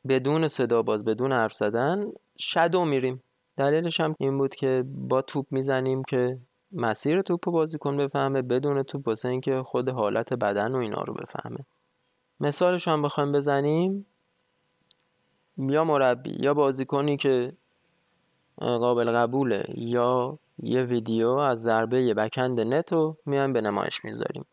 بدون 0.08 0.48
صدا 0.48 0.82
باز 0.82 1.06
بدون 1.06 1.32
حرف 1.32 1.54
زدن 1.54 2.12
شدو 2.38 2.86
میریم. 2.86 3.24
دلیلش 3.58 4.00
هم 4.00 4.16
این 4.20 4.38
بود 4.38 4.56
که 4.56 4.84
با 4.88 5.22
توپ 5.22 5.46
می‌زنیم 5.52 6.04
که 6.04 6.40
مسیر 6.74 7.22
توپ 7.22 7.46
بازیکن 7.46 7.98
بفهمه 7.98 8.42
بدون 8.42 8.84
توپ 8.84 9.08
واسه 9.08 9.30
اینکه 9.30 9.64
خود 9.66 9.90
حالت 9.90 10.34
بدن 10.34 10.76
و 10.76 10.78
اینا 10.78 11.02
رو 11.02 11.14
بفهمه. 11.14 11.66
مثالش 12.40 12.88
هم 12.88 13.02
بخوایم 13.02 13.32
بزنیم. 13.32 14.06
یا 15.58 15.84
مربی 15.84 16.38
یا 16.40 16.54
بازیکنی 16.54 17.18
که 17.18 17.54
قابل 18.58 19.12
قبوله 19.12 19.66
یا 19.76 20.40
یه 20.60 20.84
ویدیو 20.84 21.30
از 21.30 21.62
ضربه 21.62 22.14
بکند 22.14 22.60
نت 22.60 22.94
رو 22.94 23.18
میایم 23.26 23.54
به 23.54 23.62
نمایش 23.62 24.06
می‌ذاریم. 24.06 24.46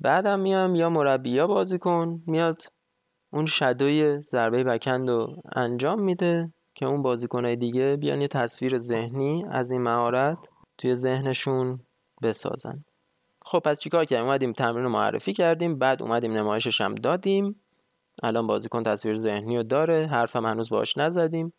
بعدم 0.00 0.40
میام 0.40 0.74
یا 0.74 0.90
مربی 0.90 1.30
یا 1.30 1.46
بازیکن 1.46 2.22
میاد 2.26 2.62
اون 3.32 3.46
شدوی 3.46 4.20
ضربه 4.20 4.64
بکند 4.64 5.08
رو 5.08 5.36
انجام 5.52 6.00
میده 6.00 6.52
که 6.74 6.86
اون 6.86 7.02
بازیکنهای 7.02 7.56
دیگه 7.56 7.96
بیان 7.96 8.20
یه 8.20 8.28
تصویر 8.28 8.78
ذهنی 8.78 9.44
از 9.50 9.70
این 9.70 9.82
مهارت 9.82 10.38
توی 10.78 10.94
ذهنشون 10.94 11.80
بسازن. 12.22 12.84
خب 13.44 13.58
پس 13.58 13.80
چیکار 13.80 14.04
کردیم؟ 14.04 14.26
اومدیم 14.26 14.52
تمرین 14.52 14.84
رو 14.84 14.90
معرفی 14.90 15.32
کردیم 15.32 15.78
بعد 15.78 16.02
اومدیم 16.02 16.32
نمایشش 16.32 16.80
هم 16.80 16.94
دادیم. 16.94 17.60
الان 18.22 18.46
بازیکن 18.46 18.82
تصویر 18.82 19.16
ذهنی 19.16 19.56
رو 19.56 19.62
داره 19.62 20.06
حرفم 20.06 20.46
هنوز 20.46 20.68
باش 20.68 20.98
نزدیم. 20.98 21.52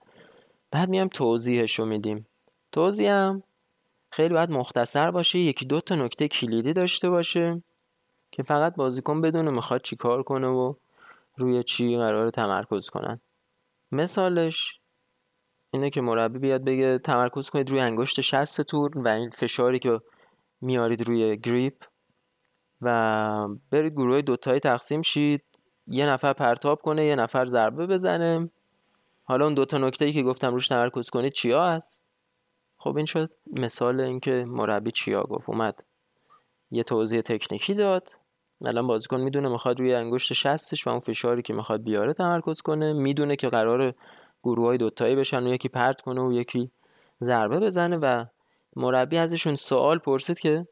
بعد 0.71 0.89
میام 0.89 1.07
توضیحش 1.07 1.79
رو 1.79 1.85
میدیم. 1.85 2.27
توضیح 2.71 3.11
هم 3.11 3.43
خیلی 4.09 4.33
باید 4.33 4.51
مختصر 4.51 5.11
باشه 5.11 5.39
یکی 5.39 5.65
دو 5.65 5.81
تا 5.81 5.95
نکته 5.95 6.27
کلیدی 6.27 6.73
داشته 6.73 7.09
باشه 7.09 7.63
که 8.31 8.43
فقط 8.43 8.75
بازیکن 8.75 9.21
بدونه 9.21 9.51
می‌خواد 9.51 9.81
چی 9.81 9.95
کار 9.95 10.23
کنه 10.23 10.47
و 10.47 10.73
روی 11.37 11.63
چی 11.63 11.97
قرار 11.97 12.29
تمرکز 12.29 12.89
کنن. 12.89 13.21
مثالش 13.91 14.79
اینه 15.75 15.89
که 15.89 16.01
مربی 16.01 16.39
بیاد 16.39 16.63
بگه 16.63 16.97
تمرکز 16.97 17.49
کنید 17.49 17.69
روی 17.69 17.79
انگشت 17.79 18.21
شستتون 18.21 18.89
و 18.95 19.07
این 19.07 19.29
فشاری 19.29 19.79
که 19.79 19.99
میارید 20.61 21.07
روی 21.07 21.37
گریپ 21.37 21.83
و 22.81 23.47
برید 23.71 23.93
گروه 23.93 24.21
دوتایی 24.21 24.59
تقسیم 24.59 25.01
شید. 25.01 25.43
یه 25.87 26.05
نفر 26.05 26.33
پرتاب 26.33 26.81
کنه 26.81 27.05
یه 27.05 27.15
نفر 27.15 27.45
ضربه 27.45 27.87
بزنه. 27.87 28.49
حالا 29.23 29.45
اون 29.45 29.53
دوتا 29.53 29.77
نکته 29.77 30.05
ای 30.05 30.13
که 30.13 30.23
گفتم 30.23 30.53
روش 30.53 30.67
تمرکز 30.67 31.09
کنید 31.09 31.33
چیا 31.33 31.65
هست؟ 31.65 32.03
خب 32.77 32.97
این 32.97 33.05
شد 33.05 33.31
مثال 33.47 34.01
اینکه 34.01 34.45
مربی 34.47 34.91
چیا 34.91 35.23
گفت. 35.23 35.49
اومد 35.49 35.83
یه 36.71 36.83
توضیح 36.83 37.21
تکنیکی 37.21 37.73
داد. 37.73 38.09
الان 38.65 38.87
بازیکن 38.87 39.21
می‌دونه 39.21 39.49
می‌خواد 39.49 39.79
روی 39.79 39.93
انگشت 39.93 40.33
شستش 40.33 40.87
و 40.87 40.89
اون 40.89 40.99
فشاری 40.99 41.41
که 41.41 41.53
می‌خواد 41.53 41.83
بیاره 41.83 42.13
تمرکز 42.13 42.61
کنه. 42.61 42.93
می‌دونه 42.93 43.35
که 43.35 43.49
قرار 43.49 43.93
گروه 44.45 44.65
های 44.65 44.77
دوتایی 44.77 45.15
بشن 45.15 45.43
و 45.43 45.53
یکی 45.53 45.69
پرت 45.69 46.01
کنه 46.01 46.21
و 46.21 46.33
یکی 46.33 46.71
ضربه 47.23 47.59
بزنه 47.59 47.97
و 47.97 48.25
مربی 48.75 49.17
ازشون 49.17 49.55
سوال 49.55 49.97
پرسید 49.97 50.39
که 50.39 50.67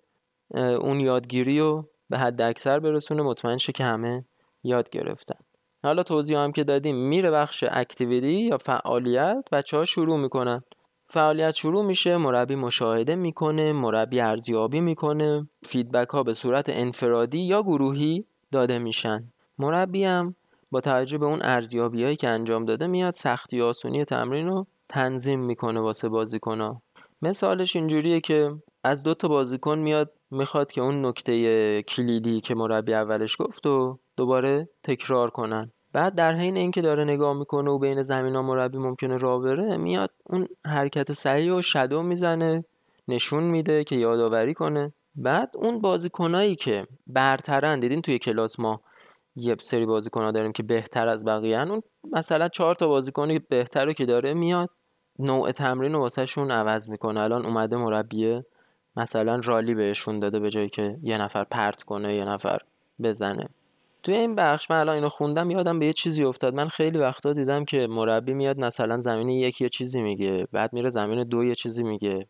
اون 0.56 1.00
یادگیری 1.00 1.60
رو 1.60 1.90
به 2.10 2.18
حد 2.18 2.42
اکثر 2.42 2.80
برسونه. 2.80 3.24
مطمئن 3.24 3.58
شه 3.58 3.72
که 3.72 3.84
همه 3.84 4.26
یاد 4.64 4.90
گرفتن. 4.90 5.36
حالا 5.84 6.04
توضیح 6.04 6.38
هم 6.38 6.52
که 6.52 6.64
دادیم 6.64 6.96
میره 6.96 7.32
بخش 7.32 7.64
activity 7.72 8.42
یا 8.42 8.58
فعالیت 8.58 9.44
بچه 9.52 9.78
ها 9.78 9.86
شروع 9.86 10.18
می‌کنن. 10.18 10.64
فعالیت 11.08 11.56
شروع 11.56 11.86
میشه 11.86 12.18
مربی 12.18 12.56
مشاهده 12.56 13.16
می‌کنه 13.16 13.74
مربی 13.74 14.22
ارزیابی 14.22 14.80
می‌کنه 14.80 15.50
feedback 15.66 16.10
ها 16.10 16.24
به 16.24 16.34
صورت 16.34 16.66
انفرادی 16.70 17.40
یا 17.40 17.64
گروهی 17.64 18.26
داده 18.52 18.80
میشن. 18.80 19.34
مربی 19.58 20.04
هم 20.04 20.36
با 20.74 20.82
توجه 20.82 21.18
به 21.18 21.26
اون 21.26 21.40
ارزیابی 21.44 22.04
هایی 22.04 22.16
که 22.16 22.28
انجام 22.28 22.66
داده 22.66 22.88
میاد 22.88 23.14
سختی 23.14 23.62
آسونی 23.62 24.06
تمرین 24.06 24.48
رو 24.48 24.68
تنظیم 24.90 25.40
می‌کنه 25.40 25.80
واسه 25.80 26.10
بازیکن 26.10 26.62
ها 26.62 26.82
مثالش 27.22 27.76
اینجوریه 27.76 28.20
که 28.20 28.52
از 28.84 29.04
دو 29.04 29.14
تا 29.14 29.28
بازیکن 29.28 29.80
میاد 29.80 30.12
می‌خواد 30.32 30.72
که 30.72 30.82
اون 30.82 31.06
نکته 31.06 31.82
کلیدی 31.82 32.42
که 32.42 32.56
مربی 32.56 32.94
اولش 32.94 33.36
گفت 33.40 33.66
و 33.66 34.00
دوباره 34.18 34.70
تکرار 34.84 35.30
کنن. 35.30 35.72
بعد 35.94 36.16
در 36.16 36.36
حین 36.36 36.58
اینکه 36.58 36.82
داره 36.82 37.04
نگاه 37.04 37.38
می‌کنه 37.38 37.72
و 37.72 37.80
بین 37.80 38.04
زمین 38.04 38.36
ها 38.36 38.42
مربی 38.42 38.78
ممکنه 38.78 39.18
راه 39.18 39.42
بره 39.42 39.78
میاد 39.78 40.10
اون 40.24 40.48
حرکت 40.66 41.12
سریع 41.12 41.56
و 41.56 41.62
شدو 41.62 42.04
می‌زنه 42.04 42.66
نشون 43.08 43.44
میده 43.44 43.84
که 43.84 43.96
یادآوری 43.96 44.54
کنه. 44.54 44.94
بعد 45.16 45.52
اون 45.56 45.82
بازیکنایی 45.82 46.56
که 46.56 46.88
برترن 47.08 47.80
دیدین 47.80 48.02
توی 48.02 48.20
کلاس 48.20 48.60
ما 48.60 48.82
یه 49.36 49.56
سری 49.62 49.86
بازیکن 49.86 50.24
ها 50.24 50.32
داریم 50.32 50.52
که 50.52 50.64
بهتر 50.64 51.08
از 51.08 51.26
بقیه 51.26 51.62
اون 51.62 51.82
مثلا 52.12 52.48
چهار 52.48 52.76
تا 52.76 52.88
بازیکن 52.88 53.40
بهتر 53.50 53.86
رو 53.86 53.94
که 53.94 54.06
داره 54.06 54.34
میاد 54.34 54.70
نوع 55.20 55.52
تمرین 55.52 55.96
واسهشون 55.96 56.52
عوض 56.52 56.90
می‌کنه. 56.90 57.22
الان 57.22 57.46
اومده 57.46 57.78
مربیه 57.78 58.46
مثلا 58.96 59.42
رالی 59.44 59.76
بهشون 59.76 60.20
داده 60.20 60.40
به 60.40 60.50
جایی 60.50 60.70
که 60.70 60.98
یه 61.04 61.18
نفر 61.18 61.44
پرت 61.44 61.84
کنه 61.84 62.16
یه 62.16 62.26
نفر 62.26 62.58
بزنه. 63.04 63.50
توی 64.04 64.16
این 64.16 64.36
بخش 64.36 64.72
من 64.72 64.80
الان 64.80 64.96
اینو 64.96 65.10
خوندم 65.10 65.52
یادم 65.52 65.80
به 65.80 65.86
یه 65.86 65.94
چیزی 65.94 66.24
افتاد. 66.24 66.56
من 66.56 66.68
خیلی 66.68 66.98
وقتا 66.98 67.34
دیدم 67.34 67.66
که 67.66 67.88
مربی 67.88 68.34
میاد 68.34 68.60
مثلا 68.60 69.00
زمین 69.00 69.30
یک 69.30 69.62
یه 69.62 69.70
چیزی 69.70 70.02
میگه 70.02 70.48
بعد 70.52 70.74
میره 70.74 70.90
زمین 70.90 71.24
دو 71.24 71.44
یه 71.44 71.56
چیزی 71.56 71.84
میگه. 71.84 72.28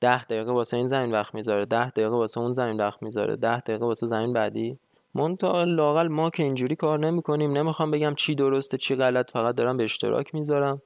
ده 0.00 0.22
دقیقه 0.24 0.52
واسه 0.52 0.76
این 0.76 0.88
زمین 0.88 1.12
وقت 1.12 1.34
می‌ذاره 1.34 1.64
ده 1.64 1.90
دقیقه 1.90 2.16
واسه 2.16 2.40
اون 2.40 2.52
زمین 2.52 2.80
وقت 2.80 3.02
می‌ذاره 3.02 3.36
ده 3.36 3.58
دقیقه 3.58 3.86
واسه 3.86 4.06
زمین 4.06 4.32
بعدی. 4.32 4.78
منتها 5.14 5.64
لااقل 5.64 6.08
ما 6.08 6.30
که 6.30 6.42
اینجوری 6.42 6.76
کار 6.76 6.98
نمی‌کنیم 6.98 7.52
نمی‌خوام 7.52 7.90
بگم 7.90 8.14
چی 8.14 8.34
درسته 8.34 8.76
چی 8.76 8.94
غلط 8.96 9.30
فقط 9.30 9.54
دارم 9.54 9.76
به 9.76 9.84
اشتراک 9.84 10.34
می‌ذارم. 10.34 10.82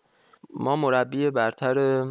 ما 0.54 0.76
مربی 0.76 1.30
برتر 1.30 2.06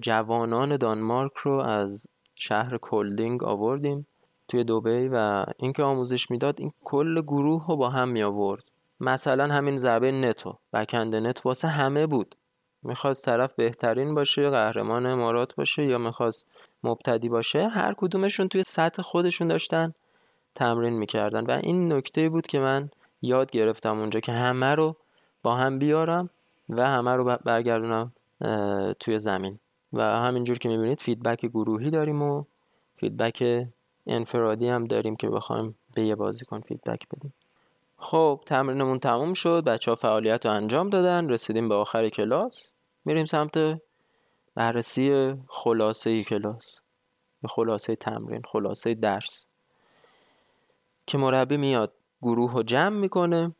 جوانان 0.00 0.76
دانمارک 0.76 1.32
رو 1.36 1.52
از 1.52 2.06
شهر 2.34 2.78
کلدینگ 2.78 3.44
آوردیم 3.44 4.06
توی 4.48 4.64
دوبی 4.64 5.08
و 5.08 5.44
اینکه 5.58 5.82
آموزش 5.82 6.30
می‌داد 6.30 6.60
این 6.60 6.72
کل 6.84 7.22
گروه 7.22 7.66
رو 7.68 7.76
با 7.76 7.88
هم 7.88 8.08
می 8.08 8.22
آورد 8.22 8.64
مثلا 9.00 9.46
همین 9.46 9.76
ضربه 9.76 10.12
net 10.12 10.58
و 10.72 10.77
backhand 10.77 11.16
net 11.16 11.46
واسه 11.46 11.68
همه 11.68 12.06
بود. 12.06 12.34
می‌خواست 12.82 13.24
طرف 13.24 13.54
بهترین 13.54 14.14
باشه 14.14 14.50
قهرمان 14.50 15.06
امارات 15.06 15.54
باشه 15.54 15.84
یا 15.86 15.98
می‌خواست 15.98 16.46
مبتدی 16.84 17.28
باشه 17.28 17.68
هر 17.68 17.94
کدومشون 17.96 18.48
توی 18.48 18.62
سطح 18.62 19.02
خودشون 19.02 19.48
داشتن. 19.48 19.92
تمرین 20.54 20.92
می‌کردن. 20.92 21.44
و 21.46 21.50
این 21.50 21.92
نکته 21.92 22.28
بود 22.28 22.46
که 22.46 22.58
من 22.58 22.90
یاد 23.22 23.50
گرفتم 23.50 23.98
اونجا 23.98 24.20
که 24.20 24.32
همه 24.32 24.74
رو 24.74 24.96
با 25.42 25.54
هم 25.54 25.78
بیارم 25.78 26.30
و 26.68 26.86
همه 26.86 27.10
رو 27.10 27.38
برگردونم 27.44 28.12
توی 29.00 29.18
زمین. 29.18 29.58
و 29.92 30.02
همینجور 30.02 30.58
که 30.58 30.68
می‌بینید 30.68 31.00
feedback 31.00 31.46
گروهی 31.46 31.90
داریم 31.90 32.22
و 32.22 32.44
feedback 32.96 33.66
انفرادی 34.06 34.68
هم 34.68 34.86
داریم 34.86 35.16
که 35.16 35.28
بخوایم 35.28 35.78
به 35.94 36.02
یه 36.02 36.14
بازیکن 36.14 36.60
feedback 36.60 37.08
بدیم. 37.08 37.34
خب 37.96 38.40
تمرینمون 38.46 38.98
تموم 38.98 39.34
شد. 39.34 39.64
بچه 39.64 39.90
ها 39.90 39.94
فعالیت 39.94 40.46
رو 40.46 40.52
انجام 40.52 40.90
دادن. 40.90 41.28
رسیدیم 41.28 41.68
به 41.68 41.74
آخر 41.74 42.08
کلاس. 42.08 42.72
میریم 43.04 43.26
سمت 43.26 43.80
بررسی 44.54 45.34
خلاصه 45.48 46.24
کلاس. 46.24 46.80
خلاصه 47.48 47.96
تمرین 47.96 48.42
خلاصه 48.52 48.94
درس. 48.94 49.46
که 51.12 51.18
مربی 51.18 51.56
میاد 51.56 51.92
گروه 52.22 52.52
رو 52.52 52.62
جمع 52.62 52.96
می‌کنه 52.96 53.54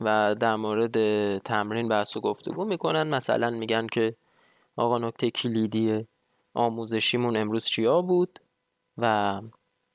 و 0.00 0.34
در 0.40 0.56
مورد 0.56 1.38
تمرین 1.38 1.88
بحث 1.88 2.16
و 2.16 2.20
گفتگو 2.20 2.64
می‌کنن. 2.64 3.02
مثلا 3.02 3.50
میگن 3.50 3.86
که 3.86 4.16
آقا 4.76 4.98
نکته 4.98 5.30
کلیدی 5.30 6.06
آموزشیمون 6.54 7.36
امروز 7.36 7.64
چیا 7.64 8.02
بود 8.02 8.40
و 8.98 9.40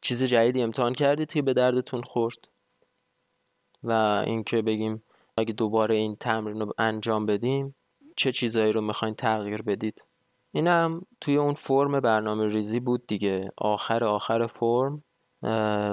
چیز 0.01 0.24
جدیدی 0.24 0.62
امتحان 0.62 0.93
کردید 0.93 1.33
که 1.33 1.41
به 1.41 1.53
دردتون 1.53 2.01
خورد 2.01 2.47
و 3.83 3.91
اینکه 4.25 4.62
بگیم 4.62 5.03
اگه 5.38 5.53
دوباره 5.53 5.95
این 5.95 6.15
تمرین 6.15 6.59
رو 6.59 6.74
انجام 6.77 7.25
بدیم 7.25 7.75
چه 8.15 8.31
چیزایی 8.31 8.74
رو 8.74 8.81
می‌خواین 8.81 9.15
تغییر 9.15 9.62
بدید. 9.62 10.03
این 10.51 10.67
هم 10.67 11.01
توی 11.21 11.38
اون 11.38 11.53
فرم 11.53 12.00
برنامه 12.00 12.47
ریزی 12.47 12.79
بود 12.79 13.07
دیگه. 13.07 13.51
آخر 13.57 14.03
آخر 14.03 14.47
فرم 14.47 15.03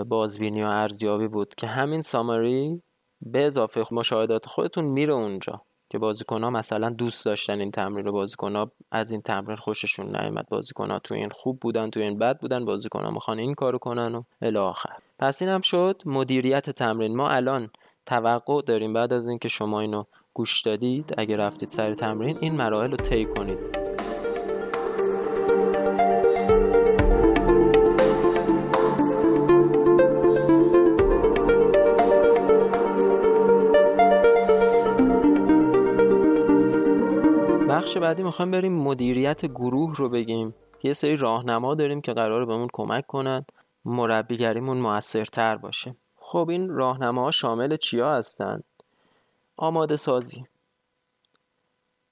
بازبینی 0.08 0.62
و 0.62 0.66
ارزیابی 0.66 1.28
بود 1.28 1.54
که 1.54 1.66
همین 1.66 2.00
سامری 2.00 2.82
به 3.20 3.46
اضافه 3.46 3.84
مشاهدات 3.92 4.46
خودتون 4.46 4.84
میره 4.84 5.14
اونجا 5.14 5.62
که 5.90 5.98
بازیکن 5.98 6.44
ها 6.44 6.50
مثلا 6.50 6.90
دوست 6.90 7.26
داشتن 7.26 7.60
این 7.60 7.70
تمرین 7.70 8.04
رو 8.04 8.12
بازیکن 8.12 8.56
ها 8.56 8.72
از 8.92 9.10
این 9.10 9.22
تمرین 9.22 9.56
خوششون 9.56 10.16
نیومد 10.16 10.48
بازیکن 10.50 10.90
ها 10.90 10.98
تو 10.98 11.14
این 11.14 11.30
خوب 11.30 11.60
بودن 11.60 11.90
تو 11.90 12.00
این 12.00 12.18
بد 12.18 12.38
بودن 12.38 12.64
بازیکن 12.64 13.04
ها 13.04 13.10
می‌خوان 13.10 13.38
این 13.38 13.54
کارو 13.54 13.78
کنن 13.78 14.14
و 14.14 14.22
الی 14.42 14.58
آخر. 14.58 14.96
پس 15.18 15.42
این 15.42 15.50
هم 15.50 15.60
شد 15.60 16.02
مدیریت 16.06 16.70
تمرین. 16.70 17.16
ما 17.16 17.30
الان 17.30 17.70
توقع 18.06 18.62
داریم 18.62 18.92
بعد 18.92 19.12
از 19.12 19.28
اینکه 19.28 19.48
شما 19.48 19.80
اینو 19.80 20.04
گوش 20.34 20.62
دادید 20.62 21.14
اگه 21.18 21.36
رفتید 21.36 21.68
سر 21.68 21.94
تمرین 21.94 22.36
این 22.40 22.56
مراحل 22.56 22.90
رو 22.90 22.96
طی 22.96 23.24
کنید. 23.24 23.83
بخش 37.84 37.96
بعدی 37.96 38.22
می‌خوایم 38.22 38.50
بریم 38.50 38.72
مدیریت 38.72 39.46
گروه 39.46 39.94
رو 39.96 40.08
بگیم. 40.08 40.54
یه 40.82 40.92
سری 40.92 41.16
راهنما 41.16 41.74
داریم 41.74 42.00
که 42.00 42.12
قرار 42.12 42.44
بهمون 42.44 42.68
کمک 42.72 43.06
کنن 43.06 43.46
مربیگریمون 43.84 44.78
موثرتر 44.78 45.56
باشه. 45.56 45.96
خب 46.16 46.46
این 46.50 46.68
راهنماها 46.70 47.30
شامل 47.30 47.76
چیا 47.76 48.14
هستن؟ 48.14 48.62
آماده 49.56 49.96
سازی. 49.96 50.44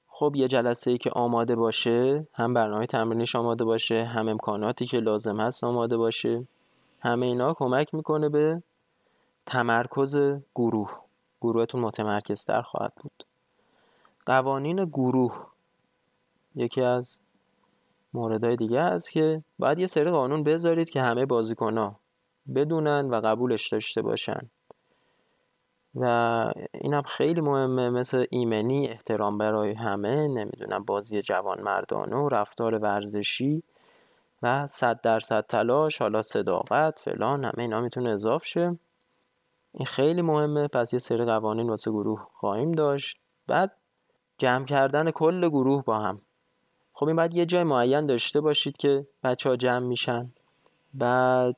خب 0.08 0.32
یه 0.36 0.48
جلسه 0.48 0.90
ای 0.90 0.98
که 0.98 1.10
آماده 1.10 1.56
باشه 1.56 2.26
هم 2.34 2.54
برنامه 2.54 2.86
تمرینش 2.86 3.36
آماده 3.36 3.64
باشه 3.64 4.04
هم 4.04 4.28
امکاناتی 4.28 4.86
که 4.86 4.98
لازم 4.98 5.40
هست 5.40 5.64
آماده 5.64 5.96
باشه. 5.96 6.46
همه 7.00 7.26
اینا 7.26 7.54
کمک 7.54 7.94
می‌کنه 7.94 8.28
به 8.28 8.62
تمرکز 9.46 10.16
گروه. 10.54 10.98
گروهتون 11.40 11.80
متمرکزتر 11.80 12.62
خواهد 12.62 12.92
بود. 13.02 13.24
قوانین 14.26 14.84
گروه. 14.84 15.51
یکی 16.54 16.82
از 16.82 17.18
موردهای 18.14 18.56
دیگه 18.56 18.80
است 18.80 19.12
که 19.12 19.44
باید 19.58 19.78
یه 19.78 19.86
سری 19.86 20.10
قانون 20.10 20.44
بذارید 20.44 20.90
که 20.90 21.02
همه 21.02 21.26
بازیکن 21.26 21.96
بدونن 22.54 23.10
و 23.10 23.20
قبولش 23.20 23.68
داشته 23.68 24.02
باشن. 24.02 24.50
و 25.94 26.06
اینم 26.74 27.02
خیلی 27.02 27.40
مهمه 27.40 27.90
مثل 27.90 28.26
ایمنی 28.30 28.88
احترام 28.88 29.38
برای 29.38 29.72
همه 29.72 30.28
نمی‌دونم 30.28 30.84
بازی 30.84 31.22
جوان 31.22 31.62
مردانه 31.62 32.16
و 32.16 32.28
رفتار 32.28 32.74
ورزشی 32.74 33.62
و 34.42 34.66
صد 34.66 35.00
درصد 35.00 35.46
تلاش 35.46 35.98
حالا 35.98 36.22
صداقت 36.22 36.98
فلان 36.98 37.44
همه 37.44 37.58
اینا 37.58 37.80
می‌تونه 37.80 38.10
اضاف 38.10 38.44
شه. 38.44 38.78
این 39.74 39.86
خیلی 39.86 40.22
مهمه 40.22 40.68
پس 40.68 40.92
یه 40.92 40.98
سری 40.98 41.24
قوانین 41.24 41.70
واسه 41.70 41.90
گروه 41.90 42.26
خواهیم 42.32 42.72
داشت. 42.72 43.18
بعد 43.46 43.76
جمع 44.38 44.64
کردن 44.64 45.10
کل 45.10 45.48
گروه 45.48 45.84
با 45.84 45.98
هم. 45.98 46.20
خب 46.92 47.06
این 47.06 47.16
باید 47.16 47.34
یه 47.34 47.46
جای 47.46 47.64
معین 47.64 48.06
داشته 48.06 48.40
باشید 48.40 48.76
که 48.76 49.06
بچه 49.24 49.48
ها 49.48 49.56
جمع 49.56 49.86
میشن. 49.86 50.32
بعد 50.94 51.56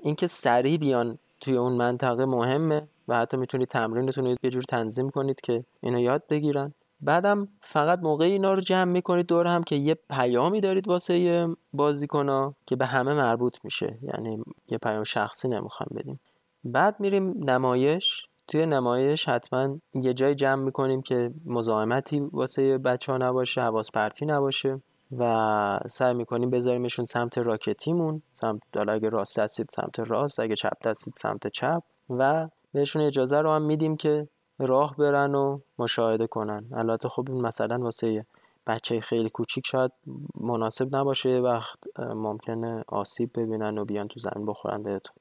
اینکه 0.00 0.26
سریع 0.26 0.76
بیان 0.76 1.18
توی 1.40 1.56
اون 1.56 1.72
منطقه 1.72 2.24
مهمه 2.24 2.88
و 3.08 3.16
حتی 3.16 3.36
می‌تونید 3.36 3.68
تمرینتون 3.68 4.24
رو 4.26 4.36
یه 4.42 4.50
جور 4.50 4.62
تنظیم 4.62 5.10
کنید 5.10 5.40
که 5.40 5.64
اینو 5.80 6.00
یاد 6.00 6.22
بگیرن. 6.30 6.74
بعدم 7.00 7.48
فقط 7.60 7.98
موقع 7.98 8.24
اینا 8.24 8.54
رو 8.54 8.60
جمع 8.60 8.92
می‌کنید 8.92 9.26
دور 9.26 9.46
هم 9.46 9.62
که 9.62 9.76
یه 9.76 9.94
پیامی 10.10 10.60
دارید 10.60 10.88
واسه 10.88 11.46
بازیکن 11.72 12.54
که 12.66 12.76
به 12.76 12.86
همه 12.86 13.12
مربوط 13.12 13.56
میشه. 13.64 13.98
یعنی 14.02 14.42
یه 14.68 14.78
پیام 14.78 15.04
شخصی 15.04 15.48
نمی‌خوام 15.48 15.88
بدیم. 15.96 16.20
بعد 16.64 17.00
میریم 17.00 17.44
نمایش. 17.44 18.26
توی 18.48 18.66
نمایش 18.66 19.28
حتما 19.28 19.78
یه 19.94 20.14
جای 20.14 20.34
جمع 20.34 20.62
می‌کنیم 20.62 21.02
که 21.02 21.30
مزاحمتی 21.46 22.20
واسه 22.20 22.78
بچه 22.78 23.12
ها 23.12 23.18
نباشه 23.18 23.60
حواس 23.60 23.90
پرتی 23.90 24.26
نباشه 24.26 24.82
و 25.18 25.78
سعی 25.88 26.14
می‌کنیم 26.14 26.50
بذاریمشون 26.50 27.04
سمت 27.04 27.38
راکتیمون 27.38 28.22
سمت 28.32 28.60
حالا 28.76 28.92
اگه 28.92 29.08
راست 29.08 29.38
دستید 29.38 29.68
سمت 29.70 30.00
راست 30.00 30.40
اگه 30.40 30.54
چپ 30.54 30.82
دستید 30.84 31.14
سمت 31.16 31.46
چپ 31.46 31.82
و 32.10 32.48
بهشون 32.72 33.02
اجازه 33.02 33.40
رو 33.40 33.50
هم 33.52 33.62
میدیم 33.62 33.96
که 33.96 34.28
راه 34.58 34.96
برن 34.96 35.34
و 35.34 35.58
مشاهده 35.78 36.26
کنن. 36.26 36.64
البته 36.72 37.08
خب 37.08 37.24
این 37.28 37.42
مثلا 37.42 37.78
واسه 37.78 38.26
بچه 38.66 39.00
خیلی 39.00 39.28
کوچیک 39.28 39.66
شاید 39.66 39.92
مناسب 40.40 40.96
نباشه 40.96 41.28
وقت 41.38 41.78
ممکنه 41.98 42.84
آسیب 42.88 43.30
ببینن 43.34 43.78
و 43.78 43.84
بیان 43.84 44.08
تو 44.08 44.20
زمین 44.20 44.46
بخورن 44.46 44.82
بهتون. 44.82 45.14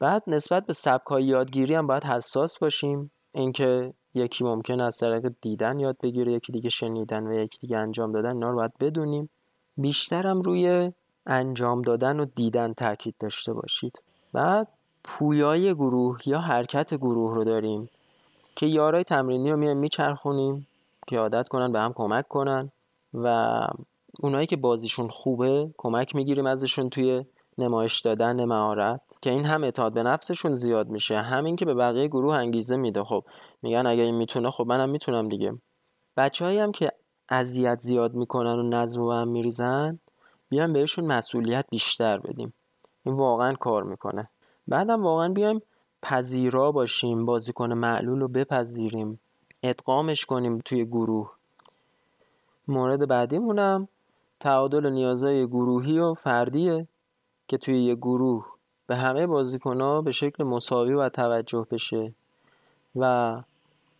بعد 0.00 0.22
نسبت 0.26 0.66
به 0.66 0.72
سبکای 0.72 1.24
یادگیری 1.24 1.74
هم 1.74 1.86
باید 1.86 2.04
حساس 2.04 2.58
باشیم. 2.58 3.10
اینکه 3.32 3.94
یکی 4.14 4.44
ممکن 4.44 4.80
از 4.80 4.96
طریق 4.96 5.32
دیدن 5.40 5.78
یاد 5.78 5.96
بگیره 6.02 6.32
یکی 6.32 6.52
دیگه 6.52 6.68
شنیدن 6.68 7.26
و 7.26 7.32
یکی 7.32 7.58
دیگه 7.58 7.76
انجام 7.76 8.12
دادن 8.12 8.32
اینا 8.32 8.50
رو 8.50 8.56
باید 8.56 8.78
بدونیم. 8.80 9.30
بیشترم 9.76 10.40
روی 10.40 10.92
انجام 11.26 11.82
دادن 11.82 12.20
و 12.20 12.24
دیدن 12.24 12.72
تاکید 12.72 13.14
داشته 13.20 13.52
باشید. 13.52 14.02
بعد 14.32 14.68
پویای 15.04 15.74
گروه 15.74 16.18
یا 16.26 16.38
حرکت 16.38 16.94
گروه 16.94 17.34
رو 17.34 17.44
داریم 17.44 17.90
که 18.56 18.66
یارای 18.66 19.04
تمرینی 19.04 19.50
رو 19.50 19.56
میایم 19.56 19.76
میچرخونیم 19.78 20.66
که 21.06 21.18
عادت 21.18 21.48
کنن 21.48 21.72
به 21.72 21.80
هم 21.80 21.92
کمک 21.92 22.28
کنن 22.28 22.72
و 23.14 23.58
اونایی 24.20 24.46
که 24.46 24.56
بازیشون 24.56 25.08
خوبه 25.08 25.74
کمک 25.76 26.14
می‌گیریم 26.14 26.46
ازشون 26.46 26.90
توی 26.90 27.24
نمایش 27.58 28.00
دادن 28.00 28.44
مهارت. 28.44 29.00
که 29.22 29.30
این 29.30 29.44
هم 29.44 29.64
اعتماد 29.64 29.92
به 29.92 30.02
نفسشون 30.02 30.54
زیاد 30.54 30.88
میشه. 30.88 31.18
همین 31.18 31.56
که 31.56 31.64
به 31.64 31.74
بقیه 31.74 32.08
گروه 32.08 32.34
انگیزه 32.34 32.76
میده. 32.76 33.04
خب 33.04 33.24
میگن 33.62 33.86
اگه 33.86 34.02
این 34.02 34.14
می‌تونه 34.14 34.50
خب 34.50 34.66
منم 34.66 34.90
می‌تونم 34.90 35.28
دیگه. 35.28 35.58
بچههایی 36.16 36.58
هم 36.58 36.72
که 36.72 36.92
اذیت 37.28 37.80
زیاد 37.80 38.14
می‌کنن 38.14 38.58
و 38.58 38.62
نظم 38.62 39.02
و 39.02 39.12
هم 39.12 39.28
میریزن 39.28 39.98
بیایم 40.48 40.72
بهشون 40.72 41.06
مسئولیت 41.06 41.64
بیشتر 41.70 42.18
بدیم. 42.18 42.52
این 43.02 43.14
واقعا 43.14 43.54
کار 43.54 43.82
می‌کنه. 43.82 44.30
بعدم 44.68 45.02
واقعا 45.02 45.28
بیایم 45.28 45.62
پذیرا 46.02 46.72
باشیم 46.72 47.26
بازیکن 47.26 47.72
معلول 47.72 48.20
رو 48.20 48.28
بپذیریم 48.28 49.20
ادغامش 49.62 50.24
کنیم 50.24 50.58
توی 50.58 50.84
گروه. 50.84 51.30
مورد 52.68 53.08
بعدیمونم 53.08 53.88
تعادل 54.40 54.90
نیازهای 54.90 55.46
گروهی 55.46 55.98
و 55.98 56.14
فردیه 56.14 56.88
که 57.48 57.58
توی 57.58 57.84
یه 57.84 57.94
گروه 57.94 58.46
به 58.90 58.96
همه 58.96 59.26
بازیکنها 59.26 60.02
به 60.02 60.12
شکل 60.12 60.44
مساوی 60.44 60.94
و 60.94 61.08
توجه 61.08 61.66
بشه 61.70 62.14
و 62.96 63.36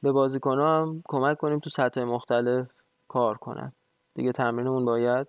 به 0.03 0.13
بازیکنها 0.13 0.83
هم 0.83 1.03
کمک 1.09 1.37
کنیم 1.37 1.59
تو 1.59 1.71
سطح 1.71 2.03
مختلف 2.03 2.67
کار 3.09 3.39
کنن. 3.39 3.73
دیگه 4.15 4.33
تمرینمون 4.33 4.85
باید 4.85 5.27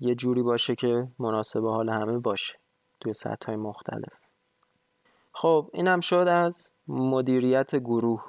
یه 0.00 0.14
جوری 0.14 0.42
باشه 0.42 0.74
که 0.74 1.08
مناسب 1.18 1.64
حال 1.64 1.88
همه 1.88 2.18
باشه 2.18 2.54
توی 3.00 3.12
سطح 3.12 3.54
مختلف. 3.54 4.12
خب 5.32 5.70
اینم 5.72 6.00
شد 6.00 6.28
از 6.28 6.72
مدیریت 6.88 7.76
گروه. 7.76 8.24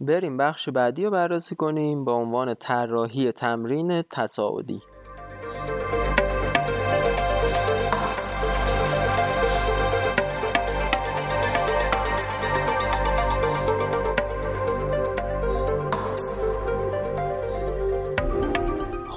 بریم 0.00 0.36
بخش 0.36 0.68
بعدی 0.68 1.04
رو 1.04 1.10
بررسی 1.10 1.56
کنیم 1.56 2.04
با 2.04 2.14
عنوان 2.14 2.54
طراحی 2.54 3.32
تمرین 3.32 4.02
تصاعدی. 4.02 4.82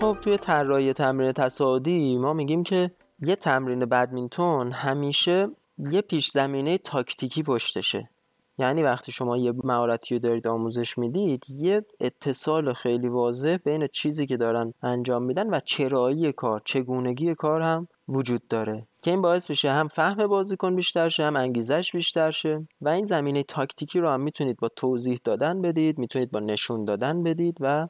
خب 0.01 0.17
توی 0.21 0.37
طراحی 0.37 0.93
تمرین 0.93 1.31
تصاعدی 1.31 2.17
ما 2.17 2.33
میگیم 2.33 2.63
که 2.63 2.91
یه 3.19 3.35
تمرین 3.35 3.85
بدمینتون 3.85 4.71
همیشه 4.71 5.47
یه 5.77 6.01
پیش 6.01 6.29
زمینه 6.29 6.77
تاکتیکی 6.77 7.43
پشتشه. 7.43 8.09
یعنی 8.57 8.83
وقتی 8.83 9.11
شما 9.11 9.37
یه 9.37 9.53
مهارتی 9.63 10.15
رو 10.15 10.19
دارید 10.19 10.47
آموزش 10.47 10.97
می‌دید 10.97 11.45
یه 11.49 11.85
اتصال 11.99 12.73
خیلی 12.73 13.07
واضح 13.07 13.57
بین 13.65 13.87
چیزی 13.87 14.25
که 14.25 14.37
دارن 14.37 14.73
انجام 14.83 15.23
میدن 15.23 15.53
و 15.53 15.59
چرایی 15.59 16.31
کار 16.31 16.61
چگونگی 16.65 17.35
کار 17.35 17.61
هم 17.61 17.87
وجود 18.07 18.47
داره. 18.47 18.87
که 19.01 19.11
این 19.11 19.21
باعث 19.21 19.51
بشه 19.51 19.71
هم 19.71 19.87
فهم 19.87 20.27
بازیکن 20.27 20.75
بیشتر 20.75 21.09
شه 21.09 21.25
هم 21.25 21.35
انگیزش 21.35 21.91
بیشتر 21.91 22.31
شه. 22.31 22.67
و 22.81 22.89
این 22.89 23.05
زمینه 23.05 23.43
تاکتیکی 23.43 23.99
رو 23.99 24.09
هم 24.09 24.21
می‌تونید 24.21 24.57
با 24.57 24.69
توضیح 24.69 25.19
دادن 25.23 25.61
بدید 25.61 25.99
می‌تونید 25.99 26.31
با 26.31 26.39
نشون 26.39 26.85
دادن 26.85 27.23
بدید 27.23 27.57
و 27.59 27.87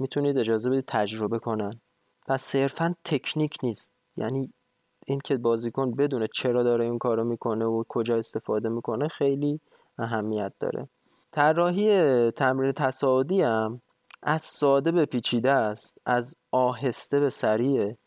می‌تونید 0.00 0.38
اجازه 0.38 0.70
بدید 0.70 0.84
تجربه 0.86 1.38
کنن. 1.38 1.80
پس 2.26 2.42
صرفا 2.42 2.92
تکنیک 3.04 3.56
نیست. 3.62 3.92
یعنی 4.16 4.52
اینکه 5.06 5.36
بازیکن 5.36 5.90
بدونه 5.90 6.26
چرا 6.34 6.62
داره 6.62 6.84
این 6.84 6.98
کارو 6.98 7.24
می‌کنه 7.24 7.64
و 7.64 7.84
کجا 7.88 8.16
استفاده 8.16 8.68
می‌کنه 8.68 9.08
خیلی 9.08 9.60
اهمیت 9.98 10.52
داره. 10.60 10.88
طراحی 11.32 12.30
تمرین 12.30 12.72
تصاعدی 12.72 13.42
هم 13.42 13.82
از 14.22 14.42
ساده 14.42 14.92
به 14.92 15.04
پیچیده 15.04 15.50
است 15.50 15.98
از 16.06 16.34
آهسته 16.52 17.20
به 17.20 17.30
سریعه 17.30 17.98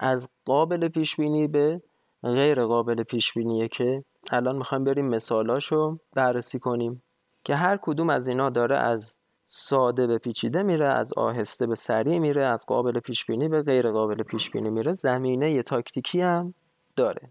از 0.00 0.28
قابل 0.44 0.88
پیش 0.88 1.16
بینی 1.16 1.46
به 1.46 1.82
غیر 2.22 2.64
قابل 2.64 3.02
پیش 3.02 3.32
بینیه 3.32 3.68
که 3.68 4.04
الان 4.30 4.56
می‌خوایم 4.56 4.84
بریم 4.84 5.06
مثالاشو 5.08 5.98
بررسی 6.12 6.58
کنیم. 6.58 7.02
که 7.44 7.54
هر 7.54 7.78
کدوم 7.82 8.10
از 8.10 8.28
اینا 8.28 8.50
داره 8.50 8.76
از 8.76 9.16
ساده 9.46 10.06
به 10.06 10.18
پیچیده 10.18 10.62
میره 10.62 10.86
از 10.86 11.12
آهسته 11.16 11.66
به 11.66 11.74
سریع 11.74 12.18
میره 12.18 12.46
از 12.46 12.64
قابل 12.66 13.00
پیش 13.00 13.26
بینی 13.26 13.48
به 13.48 13.62
غیر 13.62 13.90
قابل 13.90 14.22
پیش 14.22 14.50
بینی 14.50 14.70
میره. 14.70 14.92
زمینه 14.92 15.62
تاکتیکی 15.62 16.20
هم 16.20 16.54
داره. 16.96 17.30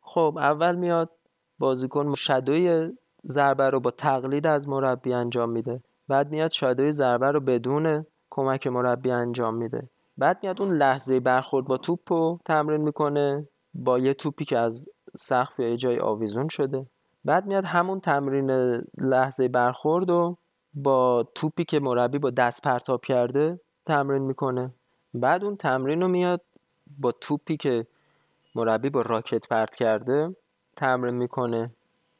خب 0.00 0.34
اول 0.38 0.76
میاد 0.76 1.10
بازیکن 1.58 2.14
شدوی 2.14 2.92
ضربه 3.26 3.70
رو 3.70 3.80
با 3.80 3.90
تقلید 3.90 4.46
از 4.46 4.68
مربی 4.68 5.12
انجام 5.12 5.50
میده. 5.50 5.82
بعد 6.08 6.30
میاد 6.30 6.50
شادوی 6.50 6.92
ضربه 6.92 7.30
رو 7.30 7.40
بدون 7.40 8.06
کمک 8.30 8.66
مربی 8.66 9.10
انجام 9.10 9.54
میده. 9.54 9.88
بعد 10.18 10.38
میاد 10.42 10.62
اون 10.62 10.76
لحظه 10.76 11.20
برخورد 11.20 11.66
با 11.66 11.76
توپ 11.76 12.12
رو 12.12 12.40
تمرین 12.44 12.82
می‌کنه 12.82 13.48
با 13.74 13.98
یه 13.98 14.14
توپی 14.14 14.44
که 14.44 14.58
از 14.58 14.88
سقف 15.16 15.58
یا 15.58 15.76
جای 15.76 16.00
آویزون 16.00 16.48
شده. 16.48 16.86
بعد 17.24 17.46
میاد 17.46 17.64
همون 17.64 18.00
تمرین 18.00 18.50
لحظه 18.98 19.48
برخورد 19.48 20.10
رو 20.10 20.38
با 20.76 21.28
توپی 21.34 21.64
که 21.64 21.80
مربی 21.80 22.18
با 22.18 22.30
دست 22.30 22.62
پرتاب 22.62 23.04
کرده 23.04 23.60
تمرین 23.86 24.22
می‌کنه. 24.22 24.74
بعد 25.14 25.44
اون 25.44 25.56
تمرین 25.56 26.02
رو 26.02 26.08
میاد 26.08 26.40
با 26.98 27.12
توپی 27.12 27.56
که 27.56 27.86
مربی 28.54 28.90
با 28.90 29.00
راکت 29.00 29.48
پرت 29.48 29.76
کرده 29.76 30.36
تمرین 30.76 31.14
می‌کنه. 31.14 31.70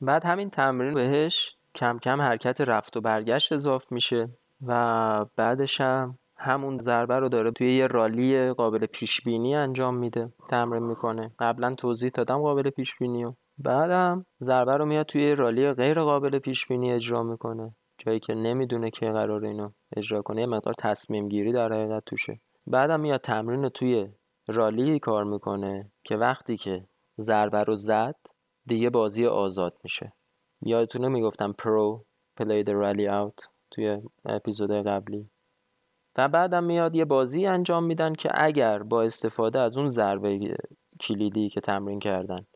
بعد 0.00 0.24
همین 0.24 0.50
تمرین 0.50 0.94
بهش 0.94 1.56
کم 1.74 1.98
کم 1.98 2.20
حرکت 2.20 2.60
رفت 2.60 2.96
و 2.96 3.00
برگشت 3.00 3.52
اضاف 3.52 3.92
میشه 3.92 4.28
و 4.66 5.24
بعدش 5.36 5.80
هم 5.80 6.18
همون 6.36 6.78
ضربه 6.78 7.16
رو 7.16 7.28
داره 7.28 7.50
توی 7.50 7.76
یه 7.76 7.86
رالی 7.86 8.52
قابل 8.52 8.86
پیش 8.86 9.20
بینی 9.22 9.56
انجام 9.56 9.96
میده. 9.96 10.32
تمرین 10.48 10.82
می‌کنه. 10.82 11.30
قبلا 11.38 11.74
توضیح 11.74 12.10
دادم 12.14 12.38
قابل 12.38 12.70
پیش 12.70 12.96
بینی 12.96 13.36
بعدم 13.58 14.26
ضربه 14.40 14.76
رو 14.76 14.84
میاد 14.84 15.06
توی 15.06 15.34
رالی 15.34 15.72
غیر 15.72 16.00
قابل 16.00 16.38
پیش 16.38 16.66
بینی 16.66 16.92
اجرا 16.92 17.22
می‌کنه. 17.22 17.74
جایی 17.98 18.20
که 18.20 18.34
نمی‌دونه 18.34 18.90
که 18.90 19.10
قرار 19.10 19.44
اینو 19.44 19.70
اجرا 19.96 20.22
کنه 20.22 20.40
یه 20.40 20.46
مقدار 20.46 20.74
تصمیم 20.74 21.28
گیری 21.28 21.52
در 21.52 21.72
حقیقت 21.72 22.04
توشه. 22.04 22.40
بعدم 22.66 23.00
میاد 23.00 23.20
تمرین 23.20 23.68
توی 23.68 24.08
rally 24.46 24.98
کار 24.98 25.24
می‌کنه 25.24 25.92
که 26.04 26.16
وقتی 26.16 26.56
که 26.56 26.86
ضربه 27.20 27.64
رو 27.64 27.74
زد 27.74 28.16
دیگه 28.66 28.90
بازی 28.90 29.26
آزاد 29.26 29.78
میشه. 29.84 30.12
یادتونه 30.62 31.08
می‌گفتم 31.08 31.52
پرو 31.52 32.04
play 32.36 32.62
the 32.62 32.70
rally 32.70 33.08
out 33.08 33.48
توی 33.70 34.02
اپیزود 34.24 34.70
قبلی. 34.70 35.30
و 36.16 36.28
بعدم 36.28 36.64
میاد 36.64 36.94
یه 36.94 37.04
بازی 37.04 37.46
انجام 37.46 37.84
میدن 37.84 38.12
که 38.12 38.30
اگر 38.34 38.82
با 38.82 39.02
استفاده 39.02 39.60
از 39.60 39.78
اون 39.78 39.88
ضربه 39.88 40.56
کلیدی 41.00 41.48
که 41.48 41.60
تمرین 41.60 41.98
کردن 41.98 42.46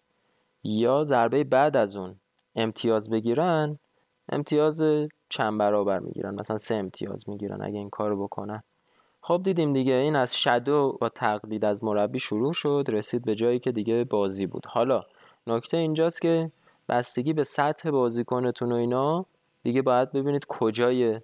یا 0.64 1.05
ضربه 1.05 1.44
بعد 1.44 1.76
از 1.76 1.96
اون 1.96 2.20
امتیاز 2.55 3.11
بگیرن 3.11 3.79
امتیاز 4.29 4.83
چند 5.31 5.59
برابر 5.59 5.99
می‌گیرن. 5.99 6.35
مثلا 6.35 6.59
سه 6.59 6.75
امتیاز 6.75 7.29
می‌گیرن 7.29 7.62
اگه 7.62 7.79
این 7.79 7.90
کارو 7.90 8.23
بکنن. 8.23 8.62
خب 9.23 9.40
دیدیم 9.45 9.73
دیگه 9.73 9.93
این 9.93 10.16
از 10.16 10.37
شدو 10.37 10.99
با 11.01 11.09
تقلید 11.09 11.64
از 11.64 11.85
مربی 11.85 12.19
شروع 12.19 12.53
شد 12.53 12.85
رسید 12.88 13.25
به 13.25 13.35
جایی 13.35 13.59
که 13.59 13.73
دیگه 13.73 14.05
بازی 14.05 14.47
بود. 14.47 14.66
حالا 14.66 15.03
نکته 15.47 15.77
اینجاست 15.77 16.23
که 16.23 16.51
بستگی 16.88 17.33
به 17.33 17.45
سطح 17.45 17.90
بازیکنتون 17.90 18.73
و 18.73 18.75
اینا 18.75 19.27
دیگه 19.62 19.83
باید 19.83 20.12
ببینید 20.12 20.47
کجای 20.49 21.21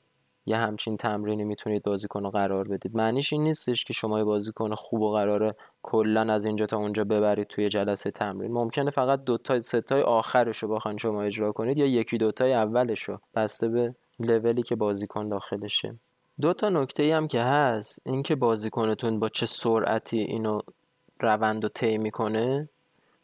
یه 0.47 0.57
همچین 0.57 0.97
تمرینی 0.97 1.45
می‌تونید 1.45 1.83
بازیکن 1.83 2.23
رو 2.23 2.31
قرار 2.31 2.69
بدید. 2.69 2.97
معنیش 2.97 3.33
این 3.33 3.43
نیستش 3.43 3.85
که 3.85 3.93
شما 3.93 4.25
بازیکن 4.25 4.75
خوب 4.75 5.03
و 5.03 5.13
قراره 5.13 5.55
کلا 5.87 6.33
از 6.33 6.45
اینجا 6.45 6.67
تا 6.67 6.77
اونجا 6.77 7.05
ببرید 7.05 7.47
توی 7.47 7.69
جلسه 7.69 8.11
تمرین. 8.11 8.53
ممکنه 8.53 8.91
فقط 8.91 9.25
دو 9.25 9.39
تا 9.39 9.61
ستای 9.61 10.03
آخرش 10.03 10.59
رو 10.63 10.69
بخواین 10.69 10.99
شما 10.99 11.23
اجرا 11.23 11.53
کنید 11.53 11.79
یا 11.79 11.87
یکی 11.87 12.19
دوتای 12.19 12.53
اولش 12.53 13.03
رو 13.03 13.21
بسته 13.35 13.69
به 13.69 13.95
لولی 14.21 14.63
که 14.63 14.77
بازیکن 14.77 15.29
داخلشه. 15.29 15.95
دو 16.41 16.53
تا 16.53 16.69
نکته 16.69 17.03
ای 17.03 17.11
هم 17.11 17.27
که 17.27 17.41
هست 17.41 18.03
اینکه 18.07 18.35
بازیکنتون 18.35 19.19
با 19.21 19.29
چه 19.29 19.47
سرعتی 19.47 20.19
اینو 20.19 20.59
روند 21.21 21.65
و 21.65 21.69
طی 21.69 21.99
می‌کنه 21.99 22.69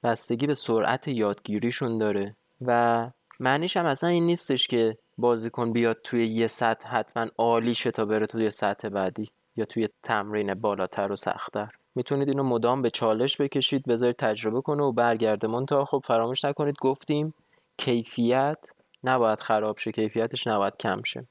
بستگی 0.03 0.47
به 0.47 0.55
سرعت 0.55 1.09
یادگیریشون 1.09 1.99
داره. 1.99 2.37
و 2.61 3.11
معنیش 3.41 3.77
هم 3.77 3.87
اصلا 3.87 4.11
این 4.11 4.27
نیستش 4.27 4.67
که 4.67 4.99
بازیکن 5.19 5.73
بیاد 5.73 5.99
توی 6.05 6.27
یه 6.27 6.47
سطح 6.47 6.89
حتما 6.89 7.27
عالیشه 7.39 7.91
تا 7.91 8.05
بره 8.05 8.27
توی 8.27 8.51
سطح 8.51 8.89
بعدی 8.89 9.31
یا 9.57 9.65
توی 9.65 9.89
تمرین 10.03 10.55
بالاتر 10.55 11.13
و 11.13 11.17
سختتر. 11.17 11.73
می‌تونید 11.95 12.29
اینو 12.29 12.43
مدام 12.43 12.83
به 12.83 12.91
چالش 12.91 13.41
بکشید 13.41 13.85
بذارید 13.85 14.17
تجربه 14.17 14.61
کنه 14.61 14.83
و 14.83 14.93
برگرده 14.93 15.65
تا 15.65 15.85
خب 15.85 16.03
فراموش 16.05 16.45
نکنید 16.45 16.77
گفتیم 16.81 17.35
کیفیت 17.77 18.59
نباید 19.05 19.41
خراب 19.41 19.79
شه 19.79 19.93
کیفیتش 19.93 20.47
نباید 20.47 20.77
کم 20.77 21.03
شه. 21.03 21.29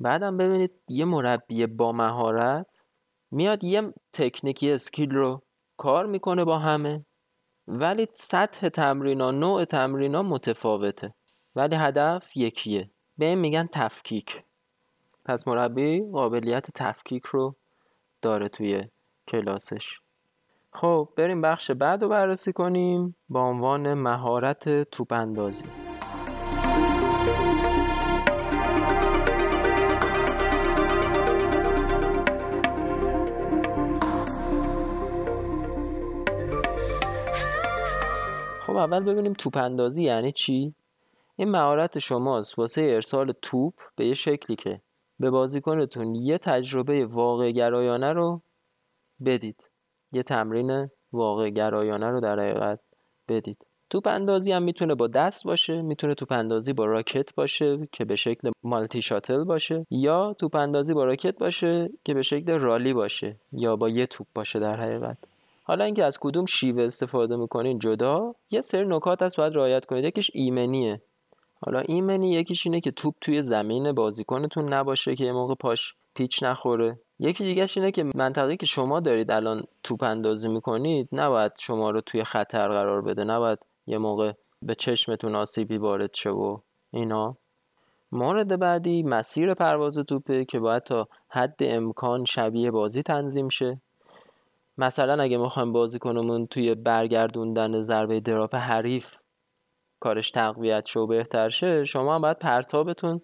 بعدم 0.00 0.36
ببینید 0.36 0.70
یه 0.88 1.04
مربی 1.04 1.66
با 1.66 1.92
مهارت 1.92 2.66
میاد 3.30 3.64
یه 3.64 3.94
تکنیکی 4.12 4.70
اسکیل 4.70 5.10
رو 5.10 5.42
کار 5.76 6.06
می‌کنه 6.06 6.44
با 6.44 6.58
همه 6.58 7.04
ولی 7.68 8.08
سطح 8.14 8.68
تمرینا 8.68 9.30
نوع 9.30 9.64
تمرینا 9.64 10.22
متفاوته. 10.22 11.14
ولی 11.56 11.76
هدف 11.76 12.36
یکیه. 12.36 12.90
به 13.18 13.24
این 13.24 13.38
میگن 13.38 13.66
تفکیک. 13.72 14.42
پس 15.24 15.48
مربی 15.48 16.10
قابلیت 16.12 16.70
تفکیک 16.74 17.24
رو 17.24 17.56
داره 18.22 18.48
توی 18.48 18.82
کلاسش 19.28 20.00
خب 20.72 21.08
بریم 21.16 21.42
بخش 21.42 21.70
بعد 21.70 22.02
رو 22.02 22.08
بررسی 22.08 22.52
کنیم 22.52 23.16
با 23.28 23.40
عنوان 23.40 23.94
مهارت 23.94 24.82
توپ 24.82 25.12
اندازی 25.12 25.64
خب 38.66 38.76
اول 38.76 39.04
ببینیم 39.04 39.32
توپ 39.32 39.56
اندازی 39.56 40.02
یعنی 40.02 40.32
چی؟ 40.32 40.74
این 41.36 41.50
مهارت 41.50 41.98
شماست 41.98 42.58
واسه 42.58 42.82
ارسال 42.82 43.32
توپ 43.42 43.74
به 43.96 44.06
یه 44.06 44.14
شکلی 44.14 44.56
که 44.56 44.80
به 45.20 45.30
بازیکنتون 45.30 46.14
یه 46.14 46.38
تجربه 46.38 47.06
واقع 47.06 47.50
گرایانه 47.50 48.12
رو 48.12 48.42
بدید. 49.24 49.64
یه 50.12 50.22
تمرین 50.22 50.88
واقع 51.12 51.50
گرایانه 51.50 52.10
رو 52.10 52.20
در 52.20 52.40
حقیقت 52.40 52.80
بدید. 53.28 53.66
توپ 53.90 54.06
اندازی 54.06 54.52
هم 54.52 54.62
می‌تونه 54.62 54.94
با 54.94 55.06
دست 55.06 55.44
باشه 55.44 55.82
می‌تونه 55.82 56.14
توپ 56.14 56.32
اندازی 56.32 56.72
با 56.72 56.86
راکت 56.86 57.34
باشه 57.34 57.88
که 57.92 58.04
به 58.04 58.16
شکل 58.16 58.50
مالتی 58.62 59.02
شاتل 59.02 59.44
باشه 59.44 59.86
یا 59.90 60.34
توپ 60.38 60.56
اندازی 60.56 60.94
با 60.94 61.04
راکت 61.04 61.38
باشه 61.38 61.90
که 62.04 62.14
به 62.14 62.22
شکل 62.22 62.58
رالی 62.58 62.92
باشه 62.92 63.36
یا 63.52 63.76
با 63.76 63.88
یه 63.88 64.06
توپ 64.06 64.26
باشه 64.34 64.58
در 64.58 64.76
حقیقت. 64.76 65.18
حالا 65.64 65.84
اینکه 65.84 66.04
از 66.04 66.18
کدوم 66.18 66.44
شیوه 66.46 66.82
استفاده 66.82 67.36
می‌کنین 67.36 67.78
جدا 67.78 68.34
یه 68.50 68.60
سری 68.60 68.86
نکات 68.86 69.22
هست 69.22 69.36
باید 69.36 69.54
رعایت 69.54 69.84
کنید. 69.84 70.04
یکیش 70.04 70.30
ایمنیه. 70.34 71.02
حالا 71.60 71.80
ایمنی 71.80 72.32
یکیش 72.32 72.66
اینه 72.66 72.80
که 72.80 72.90
توپ 72.90 73.14
توی 73.20 73.42
زمین 73.42 73.92
بازیکنتون 73.92 74.72
نباشه 74.72 75.16
که 75.16 75.24
یه 75.24 75.32
موقع 75.32 75.54
پاش 75.54 75.94
پیچ 76.14 76.42
نخوره. 76.42 76.98
یکی 77.18 77.44
دیگهش 77.44 77.78
اینه 77.78 77.90
که 77.90 78.04
منطقه 78.14 78.56
که 78.56 78.66
شما 78.66 79.00
دارید 79.00 79.30
الان 79.30 79.64
توپ 79.82 80.02
اندازی 80.02 80.48
می‌کنید 80.48 81.08
نباید 81.12 81.52
شما 81.58 81.90
رو 81.90 82.00
توی 82.00 82.24
خطر 82.24 82.68
قرار 82.68 83.02
بده. 83.02 83.24
نباید 83.24 83.58
یه 83.86 83.98
موقع 83.98 84.32
به 84.62 84.74
چشمتون 84.74 85.34
آسیبی 85.34 85.76
وارد 85.76 86.14
شه 86.14 86.30
و 86.30 86.58
اینا. 86.90 87.36
مورد 88.12 88.58
بعدی 88.58 89.02
مسیر 89.02 89.54
پرواز 89.54 89.98
توپه 89.98 90.44
که 90.44 90.58
باید 90.58 90.82
تا 90.82 91.08
حد 91.28 91.56
امکان 91.60 92.24
شبیه 92.24 92.70
بازی 92.70 93.02
تنظیم 93.02 93.48
شه. 93.48 93.80
مثلا 94.78 95.22
اگه 95.22 95.36
می‌خوایم 95.36 95.72
بازی 95.72 95.98
کنمون 95.98 96.46
توی 96.46 96.74
برگردوندن 96.74 97.80
ضربه 97.80 98.20
دراپ 98.20 98.54
حریف 98.54 99.14
کارش 100.00 100.30
تقویت 100.30 100.86
شه 100.86 101.00
و 101.00 101.06
بهتر 101.06 101.48
شه 101.48 101.84
شما 101.84 102.14
هم 102.14 102.22
باید 102.22 102.38
پرتابتون 102.38 103.20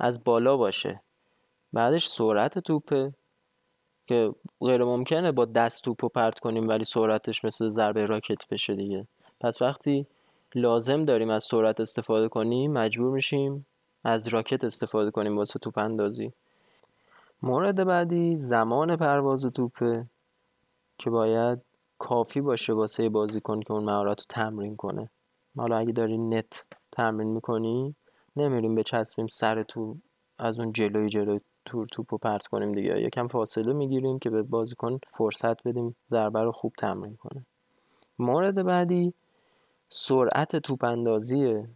از 0.00 0.24
بالا 0.24 0.56
باشه. 0.56 1.02
بعدش 1.76 2.08
سرعت 2.08 2.58
توپه 2.58 3.12
که 4.06 4.34
غیر 4.60 4.84
ممکنه 4.84 5.32
با 5.32 5.44
دست 5.44 5.84
توپ 5.84 6.12
پرت 6.12 6.38
کنیم 6.38 6.68
ولی 6.68 6.84
سرعتش 6.84 7.44
مثل 7.44 7.68
ضربه 7.68 8.06
راکت 8.06 8.48
بشه 8.50 8.74
دیگه. 8.74 9.06
پس 9.40 9.62
وقتی 9.62 10.06
لازم 10.54 11.04
داریم 11.04 11.30
از 11.30 11.44
سرعت 11.44 11.80
استفاده 11.80 12.28
کنیم 12.28 12.72
مجبور 12.72 13.12
میشیم 13.12 13.66
از 14.04 14.28
راکت 14.28 14.64
استفاده 14.64 15.10
کنیم 15.10 15.38
واسه 15.38 15.58
توپ 15.58 15.78
اندازی. 15.78 16.32
مورد 17.42 17.84
بعدی 17.84 18.36
زمان 18.36 18.96
پرواز 18.96 19.46
توپه 19.46 20.06
که 20.98 21.10
باید 21.10 21.58
کافی 21.98 22.40
باشه 22.40 22.72
واسه 22.72 23.08
بازیکن 23.08 23.60
که 23.60 23.72
اون 23.72 23.84
مهارت 23.84 24.20
رو 24.20 24.24
تمرین 24.28 24.76
کنه. 24.76 25.10
حالا 25.56 25.76
اگه 25.76 25.92
داری 25.92 26.18
نت 26.18 26.66
تمرین 26.92 27.28
می‌کنی 27.28 27.94
نمیریم 28.36 28.74
به 28.74 28.82
چسبیم 28.82 29.26
سر 29.26 29.62
تو 29.62 29.96
از 30.38 30.58
اون 30.58 30.72
جلوی 30.72 31.08
جلوی 31.08 31.40
تور 31.66 31.86
توپ 31.86 32.06
رو 32.10 32.18
پرت 32.18 32.46
کنیم 32.46 32.72
دیگه. 32.72 33.02
یکم 33.02 33.28
فاصله 33.28 33.72
می‌گیریم 33.72 34.18
که 34.18 34.30
به 34.30 34.42
بازیکن 34.42 34.98
فرصت 35.18 35.68
بدیم 35.68 35.96
ضربه 36.08 36.42
رو 36.42 36.52
خوب 36.52 36.72
تمرین 36.78 37.16
کنه. 37.16 37.46
مورد 38.18 38.64
بعدی 38.64 39.14
سرعت 39.88 40.56
توپ 40.56 40.84
اندازیه 40.84 41.68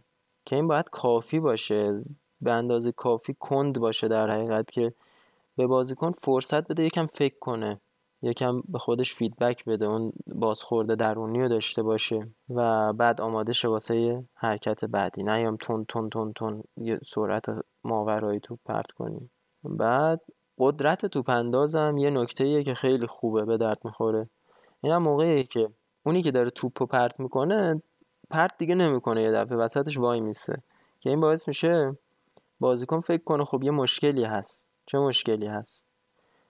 که 0.45 0.55
این 0.55 0.67
باید 0.67 0.89
کافی 0.89 1.39
باشه 1.39 1.99
به 2.41 2.51
اندازه 2.51 2.91
کافی 2.91 3.35
کند 3.39 3.79
باشه 3.79 4.07
در 4.07 4.29
حقیقت 4.29 4.71
که 4.71 4.93
به 5.57 5.67
بازیکن 5.67 6.11
فرصت 6.11 6.67
بده 6.67 6.83
یکم 6.83 7.05
فکر 7.05 7.39
کنه 7.39 7.81
یکم 8.21 8.61
به 8.61 8.79
خودش 8.79 9.13
فیدبک 9.13 9.65
بده 9.65 9.85
اون 9.85 10.13
بازخورده 10.27 10.95
درونی 10.95 11.39
رو 11.39 11.47
داشته 11.47 11.83
باشه 11.83 12.27
و 12.49 12.93
بعد 12.93 13.21
آماده 13.21 13.53
شه 13.53 13.67
واسه 13.67 14.23
حرکت 14.33 14.85
بعدی. 14.85 15.23
نیام 15.23 15.57
تون 15.57 15.85
تون 15.87 16.09
تون 16.09 16.33
تون 16.33 16.63
یه 16.77 16.99
سرعت 17.03 17.45
ماورایی 17.83 18.39
توپ 18.39 18.59
پرت 18.65 18.91
کنیم. 18.91 19.31
بعد 19.63 20.21
قدرت 20.57 21.05
توپ 21.05 21.29
اندازم 21.29 21.97
یه 21.97 22.09
نکته 22.09 22.63
که 22.63 22.73
خیلی 22.73 23.07
خوبه 23.07 23.45
به 23.45 23.57
درد 23.57 23.79
می‌خوره. 23.83 24.29
این 24.83 24.93
هم 24.93 25.03
موقعی 25.03 25.43
که 25.43 25.69
اونی 26.03 26.21
که 26.21 26.31
داره 26.31 26.49
توپ 26.49 26.83
پرت 26.83 27.19
می‌کنه 27.19 27.81
پرت 28.29 28.57
دیگه 28.57 28.75
نمی‌کنه 28.75 29.21
یه 29.21 29.31
دفعه 29.31 29.57
وسطش 29.57 29.97
وای 29.97 30.19
میسه. 30.19 30.63
که 30.99 31.09
این 31.09 31.19
باعث 31.19 31.47
میشه 31.47 31.97
بازیکن 32.59 33.01
فکر 33.01 33.23
کنه 33.23 33.45
خب 33.45 33.63
یه 33.63 33.71
مشکلی 33.71 34.23
هست. 34.23 34.67
چه 34.85 34.97
مشکلی 34.97 35.47
هست؟ 35.47 35.87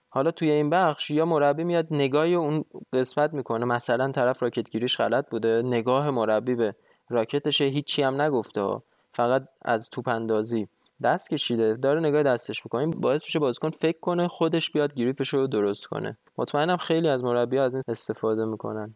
حالا 0.09 0.31
توی 0.31 0.51
این 0.51 0.69
بخش 0.69 1.11
یا 1.11 1.25
مربی 1.25 1.63
میاد 1.63 1.87
نگاه 1.91 2.25
اون 2.25 2.65
قسمت 2.93 3.33
می‌کنه. 3.33 3.65
مثلا 3.65 4.11
طرف 4.11 4.43
راکت 4.43 4.69
گیریش 4.69 4.97
غلط 4.97 5.29
بوده 5.29 5.61
نگاه 5.65 6.11
مربی 6.11 6.55
به 6.55 6.75
راکتش 7.09 7.61
هیچی 7.61 8.03
هم 8.03 8.21
نگفته 8.21 8.81
فقط 9.13 9.47
از 9.61 9.89
توپ 9.89 10.07
اندازی 10.07 10.67
دست 11.03 11.29
کشیده 11.29 11.73
داره 11.73 11.99
نگاه 11.99 12.23
دستش 12.23 12.65
می‌کنه 12.65 12.87
باعث 12.87 13.23
میشه 13.23 13.39
بازیکن 13.39 13.69
فکر 13.69 13.99
کنه 13.99 14.27
خودش 14.27 14.71
بیاد 14.71 14.93
گریپش 14.93 15.33
رو 15.33 15.47
درست 15.47 15.85
کنه. 15.85 16.17
مطمئنم 16.37 16.77
خیلی 16.77 17.07
از 17.07 17.23
مربی 17.23 17.57
از 17.57 17.73
این 17.73 17.83
استفاده 17.87 18.45
می‌کنن. 18.45 18.95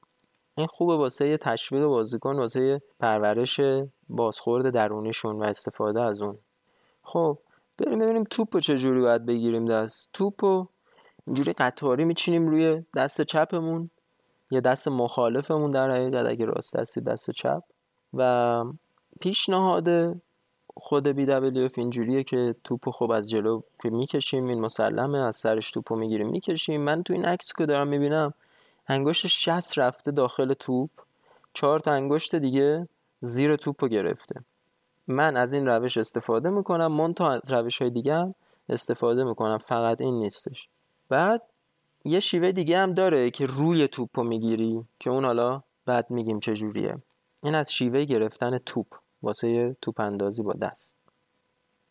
این 0.57 0.67
خوبه 0.67 0.95
واسه 0.95 1.37
تشویق 1.37 1.85
بازیکن 1.85 2.35
واسه 2.35 2.81
پرورش 2.99 3.59
بازخورد 4.09 4.69
درونیشون 4.69 5.35
و 5.35 5.43
استفاده 5.43 6.01
از 6.01 6.21
اون. 6.21 6.37
خب 7.03 7.37
بریم 7.77 7.99
ببینیم 7.99 8.23
توپ 8.23 8.59
چجوری 8.59 9.01
باید 9.01 9.25
بگیریم 9.25 9.65
دست. 9.65 10.09
توپو 10.13 10.67
اینجوری 11.27 11.53
قطاری 11.53 12.05
میچینیم 12.05 12.47
روی 12.47 12.83
دست 12.95 13.21
چپمون 13.21 13.89
یا 14.51 14.59
دست 14.59 14.87
مخالفمون 14.87 15.71
در 15.71 15.91
حقیقت 15.91 16.25
اگه 16.25 16.45
راست 16.45 16.75
دستی 16.75 17.01
دست 17.01 17.31
چپ. 17.31 17.61
و 18.13 18.63
پیشنهاد 19.21 20.21
خود 20.77 21.07
بی 21.07 21.25
دبلیو 21.25 21.69
اینجوریه 21.77 22.23
که 22.23 22.55
توپو 22.63 22.91
خوب 22.91 23.11
از 23.11 23.29
جلو 23.29 23.61
که 23.83 23.89
می‌کشیم 23.89 24.47
این 24.47 24.61
مسلمه 24.61 25.17
از 25.17 25.35
سرش 25.35 25.71
توپو 25.71 25.95
می‌گیریم 25.95 26.29
می‌کشیم. 26.29 26.81
من 26.81 27.03
تو 27.03 27.13
این 27.13 27.25
عکس 27.25 27.53
که 27.53 27.65
دارم 27.65 27.87
می‌بینم 27.87 28.33
انگشت 28.87 29.27
60 29.27 29.77
رفته 29.77 30.11
داخل 30.11 30.53
توپ. 30.53 30.89
چهار 31.53 31.79
تا 31.79 31.91
انگشت 31.91 32.35
دیگه 32.35 32.87
زیر 33.21 33.55
توپو 33.55 33.87
گرفته. 33.87 34.35
من 35.07 35.37
از 35.37 35.53
این 35.53 35.67
روش 35.67 35.97
استفاده 35.97 36.49
می‌کنم 36.49 36.91
من 36.91 37.13
تا 37.13 37.31
از 37.31 37.51
روش 37.51 37.81
های 37.81 37.91
دیگه 37.91 38.35
استفاده 38.69 39.23
می‌کنم. 39.23 39.57
فقط 39.57 40.01
این 40.01 40.19
نیستش. 40.19 40.69
بعد 41.09 41.41
یه 42.05 42.19
شیوه 42.19 42.51
دیگه 42.51 42.77
هم 42.77 42.93
داره 42.93 43.31
که 43.31 43.45
روی 43.45 43.87
توپ 43.87 44.09
رو 44.13 44.23
می‌گیری 44.23 44.85
که 44.99 45.09
اون 45.09 45.25
حالا 45.25 45.61
بعد 45.85 46.11
میگیم 46.11 46.39
چجوریه. 46.39 46.97
این 47.43 47.55
از 47.55 47.73
شیوه 47.73 48.03
گرفتن 48.03 48.57
توپ. 48.57 48.87
واسه 49.25 49.77
توپ 49.81 49.99
اندازی 49.99 50.43
با 50.43 50.53
دست. 50.53 50.97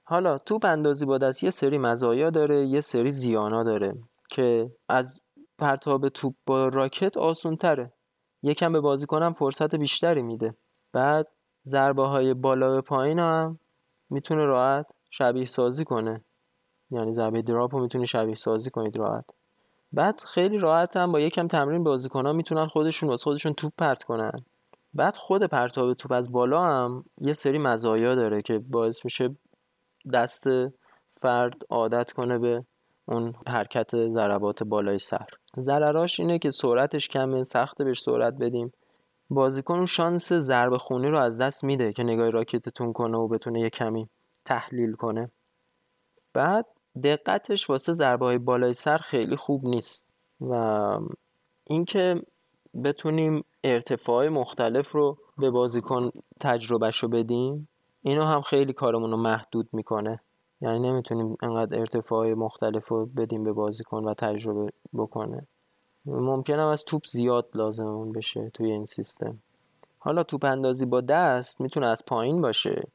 حالا 0.02 0.38
توپ 0.38 0.64
اندازی 0.64 1.06
با 1.06 1.18
دست 1.18 1.44
یه 1.44 1.50
سری 1.50 1.78
مزایا 1.78 2.30
داره 2.30 2.66
یه 2.66 2.80
سری 2.80 3.10
زیانا 3.10 3.62
داره 3.62 3.94
که 4.28 4.70
از 4.88 5.20
پرتاب 5.58 6.08
توپ 6.08 6.34
با 6.46 6.68
راکت 6.68 7.16
آسون 7.16 7.56
تره 7.56 7.92
یکم 8.42 8.72
به 8.72 8.80
بازیکنم 8.80 9.32
فرصت 9.32 9.74
بیشتری 9.74 10.22
میده. 10.22 10.54
بعد 10.92 11.28
ضربه 11.64 12.06
های 12.06 12.34
بالا 12.34 12.70
به 12.70 12.80
پایین 12.80 13.18
هم 13.18 13.58
می‌تونه 14.10 14.44
راحت 14.44 14.86
شبیه 15.10 15.46
سازی 15.46 15.84
کنه. 15.84 16.24
یعنی 16.90 17.12
ضربه 17.12 17.42
دراپ 17.42 17.74
رو 17.74 17.80
می‌تونی 17.80 18.06
شبیه 18.06 18.34
سازی 18.34 18.70
کنید 18.70 18.96
راحت. 18.96 19.24
بعد 19.92 20.20
خیلی 20.20 20.58
راحت 20.58 20.96
هم 20.96 21.12
با 21.12 21.20
یکم 21.20 21.48
تمرین 21.48 21.84
بازیکن 21.84 22.26
ها 22.26 22.32
می‌تونن 22.32 22.66
خودشون 22.66 23.08
واسه 23.08 23.24
خودشون 23.24 23.52
توپ 23.52 23.72
پرت 23.78 24.02
کنن. 24.02 24.44
بعد 24.94 25.16
خود 25.16 25.42
پرتاب 25.42 25.94
توپ 25.94 26.12
از 26.12 26.32
بالا 26.32 26.64
هم 26.64 27.04
یه 27.20 27.32
سری 27.32 27.58
مزایا 27.58 28.14
داره 28.14 28.42
که 28.42 28.58
باعث 28.58 29.04
میشه 29.04 29.36
دست 30.12 30.46
فرد 31.12 31.62
عادت 31.70 32.12
کنه 32.12 32.38
به 32.38 32.64
اون 33.06 33.34
حرکت 33.48 34.08
ضربات 34.08 34.62
بالای 34.62 34.98
سر. 34.98 35.26
ضرراش 35.60 36.20
اینه 36.20 36.38
که 36.38 36.50
سرعتش 36.50 37.08
کمه 37.08 37.44
سخت 37.44 37.82
بهش 37.82 38.02
سرعت 38.02 38.34
بدیم. 38.34 38.72
بازیکن 39.30 39.74
اون 39.74 39.86
شانس 39.86 40.32
ضربه 40.32 40.78
خونی 40.78 41.08
رو 41.08 41.18
از 41.18 41.38
دست 41.38 41.64
میده 41.64 41.92
که 41.92 42.02
نگاه 42.02 42.30
راکتتون 42.30 42.92
کنه 42.92 43.18
و 43.18 43.28
بتونه 43.28 43.60
یه 43.60 43.70
کمی 43.70 44.08
تحلیل 44.44 44.92
کنه. 44.92 45.30
بعد 46.32 46.66
دقتش 47.04 47.70
واسه 47.70 47.92
ضربه 47.92 48.24
های 48.24 48.38
بالای 48.38 48.72
سر 48.72 48.98
خیلی 48.98 49.36
خوب 49.36 49.64
نیست 49.64 50.06
و 50.40 50.54
اینکه 51.64 52.22
بتونیم 52.84 53.44
ارتفاع 53.64 54.28
مختلف 54.28 54.92
رو 54.92 55.18
به 55.38 55.50
بازیکن 55.50 56.10
تجربهش 56.40 56.98
رو 56.98 57.08
بدیم 57.08 57.68
اینو 58.02 58.24
هم 58.24 58.40
خیلی 58.40 58.72
کارمون 58.72 59.10
رو 59.10 59.16
محدود 59.16 59.68
می‌کنه. 59.72 60.20
یعنی 60.60 60.78
نمی‌تونیم 60.78 61.36
انقدر 61.42 61.78
ارتفاع 61.78 62.34
مختلف 62.34 62.88
رو 62.88 63.06
بدیم 63.06 63.44
به 63.44 63.52
بازیکن 63.52 64.04
و 64.04 64.14
تجربه 64.14 64.72
بکنه. 64.94 65.46
ممکنه 66.06 66.62
از 66.62 66.84
توپ 66.84 67.06
زیاد 67.06 67.48
لازممون 67.54 68.12
بشه 68.12 68.50
توی 68.54 68.70
این 68.70 68.84
سیستم. 68.84 69.38
حالا 69.98 70.22
توپ 70.22 70.44
اندازی 70.44 70.86
با 70.86 71.00
دست 71.00 71.60
می‌تونه 71.60 71.86
از 71.86 72.04
پایین 72.06 72.40
باشه 72.40 72.88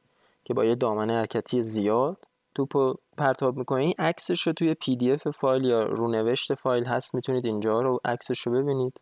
که 0.44 0.54
با 0.54 0.66
یه 0.66 0.76
دامنه 0.76 1.14
حرکتی 1.14 1.64
زیاد 1.64 2.28
توپ 2.56 2.98
پرتاب 3.18 3.58
می‌کنه. 3.58 3.82
این 3.82 3.94
عکسش 4.00 4.48
رو 4.48 4.54
توی 4.54 4.74
PDF 4.74 5.28
file 5.28 5.64
یا 5.64 5.84
رونوشت 5.84 6.54
فایل 6.54 6.86
هست 6.86 7.16
می‌تونید 7.16 7.46
اینجا 7.46 7.82
رو 7.82 8.00
عکسش 8.06 8.40
رو 8.40 8.54
ببینید. 8.54 9.00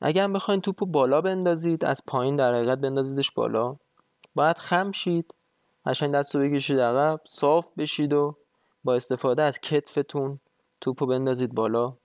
اگر 0.00 0.24
هم 0.24 0.32
بخواین 0.32 0.60
توپو 0.60 0.86
بالا 0.86 1.20
بندازید 1.20 1.84
از 1.84 2.02
پایین 2.06 2.36
در 2.36 2.54
حقیقت 2.54 2.78
بندازیدش 2.78 3.30
بالا. 3.30 3.76
باید 4.34 4.58
خم 4.58 4.90
شید 4.90 5.34
قشنگ 5.86 6.14
دست 6.14 6.34
رو 6.34 6.42
بکشید 6.42 6.80
عقب 6.80 7.20
صاف 7.26 7.68
بشید 7.78 8.12
و 8.12 8.36
با 8.84 8.94
استفاده 8.94 9.42
از 9.42 9.60
کتفتون 9.60 10.40
توپو 10.80 11.06
بندازید 11.06 11.54
بالا. 11.54 11.96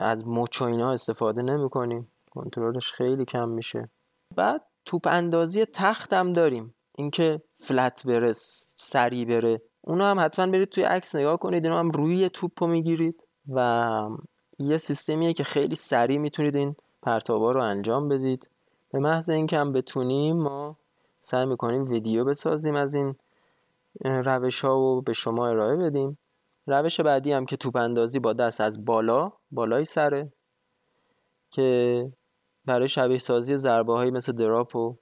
از 0.00 0.26
مچ 0.26 0.62
اینا 0.62 0.92
استفاده 0.92 1.42
نمی 1.42 1.70
کنیم 1.70 2.12
کنترلش 2.30 2.92
خیلی 2.92 3.24
کم 3.24 3.48
میشه. 3.48 3.90
بعد 4.36 4.62
توپ 4.84 5.06
اندازی 5.06 5.64
تخت 5.64 6.12
هم 6.12 6.32
داریم 6.32 6.74
اینکه 6.94 7.42
فلت 7.60 8.06
بره 8.06 8.32
سری 8.76 9.24
بره. 9.24 9.62
اونو 9.80 10.04
هم 10.04 10.20
حتما 10.20 10.46
برید 10.46 10.68
توی 10.68 10.84
عکس 10.84 11.16
نگاه 11.16 11.36
کنید 11.36 11.64
اینو 11.64 11.78
هم 11.78 11.90
روی 11.90 12.28
توپ 12.28 12.62
رو 12.62 12.66
می‌گیرید 12.66 13.22
و 13.48 14.00
یه 14.58 14.78
سیستمیه 14.78 15.32
که 15.32 15.44
خیلی 15.44 15.74
سریع 15.74 16.18
می‌تونید 16.18 16.56
این 16.56 16.76
پرتابا 17.02 17.52
رو 17.52 17.62
انجام 17.62 18.08
بدید. 18.08 18.48
به 18.92 18.98
محض 18.98 19.30
اینکه 19.30 19.58
هم 19.58 19.72
بتونیم 19.72 20.36
ما 20.36 20.76
سعی 21.20 21.46
می‌کنیم 21.46 21.82
ویدیو 21.82 22.24
بسازیم 22.24 22.74
از 22.74 22.94
این 22.94 23.14
روش 24.00 24.64
ها 24.64 24.78
و 24.78 25.02
به 25.02 25.12
شما 25.12 25.48
ارائه 25.48 25.76
بدیم. 25.76 26.18
روش 26.66 27.00
بعدی 27.00 27.32
هم 27.32 27.46
که 27.46 27.56
توپ 27.56 27.76
اندازی 27.76 28.18
با 28.18 28.32
دست 28.32 28.60
از 28.60 28.84
بالا 28.84 29.32
بالای 29.50 29.84
سره 29.84 30.32
که 31.50 32.12
برای 32.64 32.88
شبیه 32.88 33.18
سازی 33.18 33.56
ضربه 33.56 33.92
هایی 33.92 34.10
مثل 34.10 34.32
دراپ 34.32 34.76
و 34.76 34.96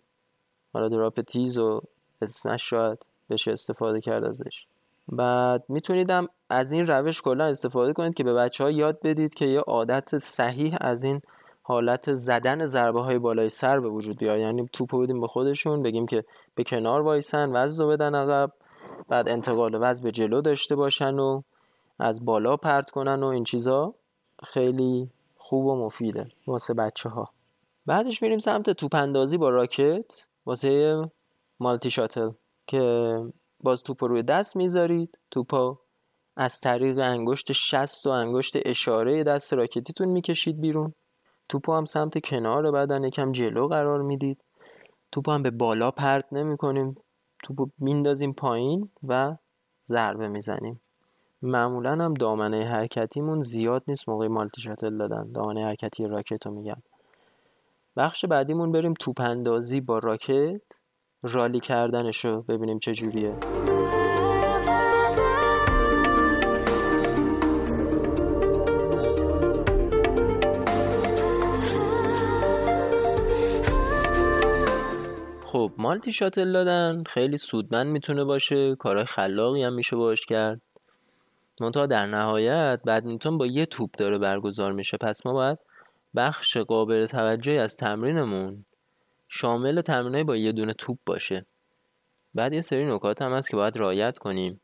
حالا 0.72 0.88
دراپ 0.88 1.20
تیز 1.20 1.58
و 1.58 1.80
اسنش 2.22 2.70
شاید 2.70 3.06
بشه 3.30 3.50
استفاده 3.52 4.00
کرد 4.00 4.24
ازش. 4.24 4.66
بعد 5.08 5.64
میتونیدم 5.68 6.26
از 6.50 6.72
این 6.72 6.86
روش 6.86 7.22
کلا 7.22 7.44
استفاده 7.44 7.92
کنید 7.92 8.14
که 8.14 8.24
به 8.24 8.34
بچه 8.34 8.64
ها 8.64 8.70
یاد 8.70 9.00
بدید 9.02 9.34
که 9.34 9.46
یه 9.46 9.60
عادت 9.60 10.18
صحیح 10.18 10.76
از 10.80 11.04
این 11.04 11.20
حالت 11.68 12.14
زدن 12.14 12.66
ضربه 12.66 13.00
های 13.00 13.18
بالای 13.18 13.48
سر 13.48 13.80
به 13.80 13.88
وجود 13.88 14.18
بیاد 14.18 14.38
یعنی 14.38 14.68
توپو 14.72 14.98
بدیم 14.98 15.20
به 15.20 15.26
خودشون 15.26 15.82
بگیم 15.82 16.06
که 16.06 16.24
به 16.54 16.64
کنار 16.64 17.02
وایسن 17.02 17.56
وزن 17.56 17.82
رو 17.82 17.88
بدن 17.88 18.14
عقب 18.14 18.52
بعد 19.08 19.28
انتقال 19.28 19.78
وزن 19.80 20.02
به 20.02 20.12
جلو 20.12 20.40
داشته 20.40 20.76
باشن 20.76 21.14
و 21.18 21.42
از 21.98 22.24
بالا 22.24 22.56
پرت 22.56 22.90
کنن 22.90 23.22
و 23.22 23.26
این 23.26 23.44
چیزا 23.44 23.94
خیلی 24.44 25.10
خوب 25.36 25.66
و 25.66 25.84
مفیده 25.86 26.28
واسه 26.46 26.74
بچه 26.74 27.08
ها 27.08 27.30
بعدش 27.86 28.22
میریم 28.22 28.38
سمت 28.38 28.70
توپ 28.70 28.94
اندازی 28.94 29.36
با 29.38 29.50
راکت. 29.50 30.04
واسه 30.46 31.00
مالتی 31.60 31.90
شاتل 31.90 32.30
که 32.66 33.20
باز 33.60 33.82
توپ 33.82 34.04
روی 34.04 34.22
دست 34.22 34.56
می‌ذارید. 34.56 35.18
توپا 35.30 35.78
از 36.36 36.60
طریق 36.60 36.98
انگشت 36.98 37.52
شست 37.52 38.06
و 38.06 38.10
انگشت 38.10 38.56
اشاره 38.64 39.24
دست 39.24 39.52
راکتیتون 39.52 40.08
می‌کشید 40.08 40.60
بیرون. 40.60 40.94
توپو 41.48 41.74
هم 41.74 41.84
سمت 41.84 42.24
کنار 42.24 42.70
بدن 42.72 43.04
یکم 43.04 43.32
جلو 43.32 43.68
قرار 43.68 44.02
می‌دید. 44.02 44.38
توپو 45.12 45.32
هم 45.32 45.42
به 45.42 45.50
بالا 45.50 45.90
پرت 45.90 46.32
نمی 46.32 46.56
کنیم 46.56 46.96
توپو 47.42 47.66
میندازیم 47.78 48.32
پایین 48.32 48.90
و 49.08 49.36
ضربه 49.86 50.28
می‌زنیم. 50.28 50.80
معمولا 51.42 51.92
هم 51.92 52.14
دامنه 52.14 52.64
حرکتیمون 52.64 53.42
زیاد 53.42 53.82
نیست 53.88 54.08
موقع 54.08 54.26
مالتی 54.28 54.60
شاتل 54.60 54.98
دادن. 54.98 55.32
دامنه 55.32 55.64
حرکتی 55.64 56.06
راکت 56.06 56.46
رو 56.46 56.52
میگم. 56.52 56.82
بخش 57.96 58.24
بعدیمون 58.24 58.72
بریم 58.72 58.94
توپ 58.94 59.20
اندازی 59.20 59.80
با 59.80 59.98
راکت. 59.98 60.60
رالی 61.22 61.60
کردنش 61.60 62.24
رو 62.24 62.42
ببینیم 62.42 62.78
چه 62.78 62.92
خب 75.56 75.70
مالتی 75.78 76.12
شاتل 76.12 76.52
دادن 76.52 77.02
خیلی 77.04 77.38
سودمند 77.38 77.86
می‌تونه 77.86 78.24
باشه 78.24 78.74
کارهای 78.74 79.04
خلاقی 79.04 79.62
هم 79.62 79.72
میشه 79.72 79.96
باش 79.96 80.26
کرد. 80.26 80.60
منتها 81.60 81.86
در 81.86 82.06
نهایت 82.06 82.80
بدمینتون 82.86 83.38
با 83.38 83.46
یه 83.46 83.66
توپ 83.66 83.90
داره 83.98 84.18
برگزار 84.18 84.72
میشه. 84.72 84.96
پس 84.96 85.26
ما 85.26 85.32
باید 85.32 85.58
بخش 86.16 86.56
قابل 86.56 87.06
توجهی 87.06 87.58
از 87.58 87.76
تمرینمون 87.76 88.64
شامل 89.28 89.80
تمرینای 89.80 90.24
با 90.24 90.36
یه 90.36 90.52
دونه 90.52 90.72
توپ 90.72 90.98
باشه. 91.06 91.46
بعد 92.34 92.52
یه 92.52 92.60
سری 92.60 92.86
نکات 92.86 93.22
هم 93.22 93.32
هست 93.32 93.50
که 93.50 93.56
باید 93.56 93.78
رعایت 93.78 94.18
کنیم. 94.18 94.60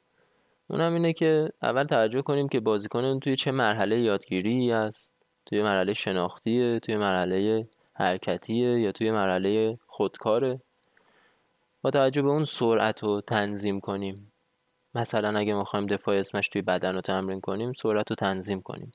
اونم 0.66 0.94
اینه 0.94 1.12
که 1.12 1.48
اول 1.62 1.85
توجه 1.85 2.22
کنیم 2.22 2.48
که 2.48 2.61
بازیکن 2.61 3.18
توی 3.18 3.37
چه 3.37 3.50
مرحله 3.50 4.00
یادگیری 4.00 4.72
است 4.72 5.14
توی 5.46 5.62
مرحله 5.62 5.92
شناختیه 5.92 6.81
توی 6.81 6.96
مرحله 6.96 7.68
حرکتیه 7.94 8.81
یا 8.81 8.92
توی 8.92 9.11
مرحله 9.11 9.78
خودکاره. 9.87 10.61
با 11.83 11.90
توجه 11.90 12.23
به 12.23 12.29
اون 12.29 12.45
سرعت 12.45 13.03
رو 13.03 13.21
تنظیم 13.21 13.81
کنیم. 13.81 14.27
مثلا 14.95 15.38
اگه 15.38 15.55
می‌خوایم 15.55 15.87
دفاع 15.87 16.16
اسمش 16.16 16.49
توی 16.49 16.62
بدن 16.62 16.95
رو 16.95 17.01
تمرین 17.01 17.40
کنیم 17.40 17.73
سرعت 17.73 18.11
رو 18.11 18.16
تنظیم 18.16 18.61
کنیم. 18.61 18.92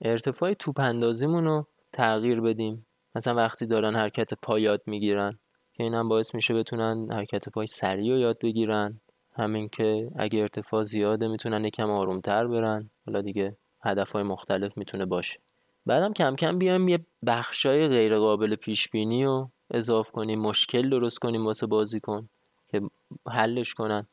ارتفاع 0.00 0.52
توپ 0.52 0.80
اندازیمون 0.80 1.44
رو 1.44 1.66
تغییر 1.92 2.40
بدیم. 2.40 2.80
مثلا 3.14 3.34
وقتی 3.34 3.66
دارن 3.66 3.96
حرکت 3.96 4.34
پا 4.34 4.58
یاد 4.58 4.82
می‌گیرن 4.86 5.38
که 5.72 5.82
این 5.82 5.94
هم 5.94 6.08
باعث 6.08 6.34
میشه 6.34 6.54
بتونن 6.54 7.12
حرکت 7.12 7.48
پای 7.48 7.66
سریع 7.66 8.12
رو 8.12 8.18
یاد 8.18 8.36
بگیرن. 8.42 9.00
همین 9.36 9.68
که 9.68 10.10
اگه 10.16 10.40
ارتفاع 10.40 10.82
زیاده 10.82 11.28
می‌تونن 11.28 11.64
یکم 11.64 11.90
آرومتر 11.90 12.46
برن. 12.46 12.90
حالا 13.06 13.20
دیگه 13.20 13.56
هدف 13.82 14.10
های 14.10 14.22
مختلف 14.22 14.78
می‌تونه 14.78 15.04
باشه. 15.04 15.40
بعدم 15.86 16.12
کم 16.12 16.36
کم 16.36 16.58
بیایم 16.58 16.88
یه 16.88 17.06
بخشای 17.26 17.88
غیر 17.88 18.18
قابل 18.18 18.56
پیش 18.56 18.88
بینی 18.88 19.24
و 19.24 19.48
اضاف 19.70 20.10
کنیم 20.10 20.40
مشکل 20.40 20.90
درست 20.90 21.18
کنیم 21.18 21.46
واسه 21.46 21.66
بازیکن 21.66 22.28
که 22.68 22.82
حلش 23.28 23.74
کنن. 23.74 24.06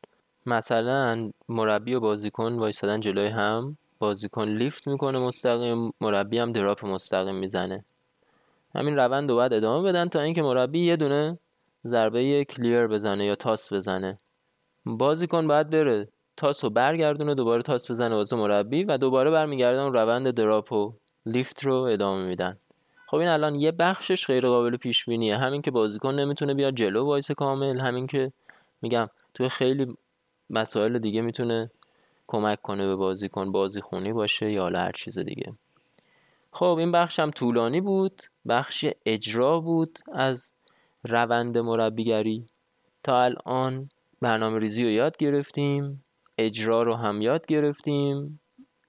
مثلا 0.46 1.30
مربی 1.48 1.94
و 1.94 2.00
بازیکن 2.00 2.52
وایسادن 2.52 3.00
جلوی 3.00 3.26
هم 3.26 3.76
بازیکن 3.98 4.48
لیفت 4.48 4.88
می‌کنه 4.88 5.18
مستقیم 5.18 5.92
مربی 6.00 6.38
هم 6.38 6.52
دراپ 6.52 6.86
مستقیم 6.86 7.34
می‌زنه. 7.34 7.84
همین 8.74 8.96
روند 8.96 9.30
رو 9.30 9.36
باید 9.36 9.52
ادامه 9.52 9.88
بدن 9.88 10.08
تا 10.08 10.20
اینکه 10.20 10.42
مربی 10.42 10.86
یه 10.86 10.96
دونه 10.96 11.38
ضربه 11.86 12.44
clear 12.44 12.86
بزنه 12.86 13.24
یا 13.24 13.34
toss 13.34 13.72
بزنه. 13.72 14.18
بازیکن 14.86 15.48
باید 15.48 15.70
بره 15.70 16.08
toss 16.36 16.64
رو 16.64 16.70
برگردونه 16.70 17.34
دوباره 17.34 17.62
toss 17.62 17.90
بزنه 17.90 18.14
واسه 18.14 18.36
مربی 18.36 18.84
و 18.84 18.98
دوباره 18.98 19.30
برمیگردن 19.30 19.92
روند 19.92 20.30
drop 20.30 20.72
و 20.72 20.92
lift 21.26 21.64
رو 21.64 21.74
ادامه 21.74 22.24
میدن. 22.24 22.56
خب 23.12 23.18
این 23.18 23.28
الان 23.28 23.54
یه 23.54 23.72
بخشش 23.72 24.26
غیر 24.26 24.46
قابل 24.46 24.76
پیش 24.76 25.04
بینیه 25.04 25.36
همین 25.36 25.62
که 25.62 25.70
بازیکن 25.70 26.14
نمی‌تونه 26.14 26.54
بیاد 26.54 26.74
جلو 26.74 27.04
وایسه 27.04 27.30
کامل 27.30 27.80
همین 27.80 28.06
که 28.06 28.32
میگم 28.82 29.08
توی 29.34 29.48
خیلی 29.48 29.96
مسائل 30.50 30.98
دیگه 30.98 31.22
می‌تونه 31.22 31.70
کمک 32.26 32.62
کنه 32.62 32.86
به 32.86 32.96
بازیکن 32.96 33.52
بازی 33.52 33.80
خونی 33.80 34.12
باشه 34.12 34.52
یا 34.52 34.68
هر 34.68 34.92
چیز 34.92 35.18
دیگه. 35.18 35.52
خب 36.52 36.76
این 36.78 36.92
بخش 36.92 37.18
هم 37.18 37.30
طولانی 37.30 37.80
بود 37.80 38.22
بخش 38.48 38.86
اجرا 39.06 39.60
بود 39.60 39.98
از 40.12 40.52
روند 41.04 41.58
مربیگری. 41.58 42.46
تا 43.02 43.22
الان 43.22 43.88
برنامه 44.20 44.58
ریزی 44.58 44.84
رو 44.84 44.90
یاد 44.90 45.16
گرفتیم 45.16 46.04
اجرا 46.38 46.82
رو 46.82 46.94
هم 46.94 47.22
یاد 47.22 47.46
گرفتیم. 47.46 48.40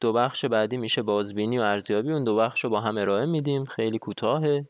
دو 0.04 0.14
بخش 0.14 0.46
بعدی 0.46 0.78
میشه 0.78 1.02
بازبینی 1.02 1.58
و 1.58 1.62
ارزیابی. 1.62 2.12
اون 2.12 2.24
دو 2.24 2.36
بخش 2.36 2.64
رو 2.64 2.70
با 2.70 2.80
هم 2.80 2.98
ارائه 2.98 3.26
میدیم. 3.26 3.66
خیلی 3.66 4.00
کوتاهه. 4.00 4.66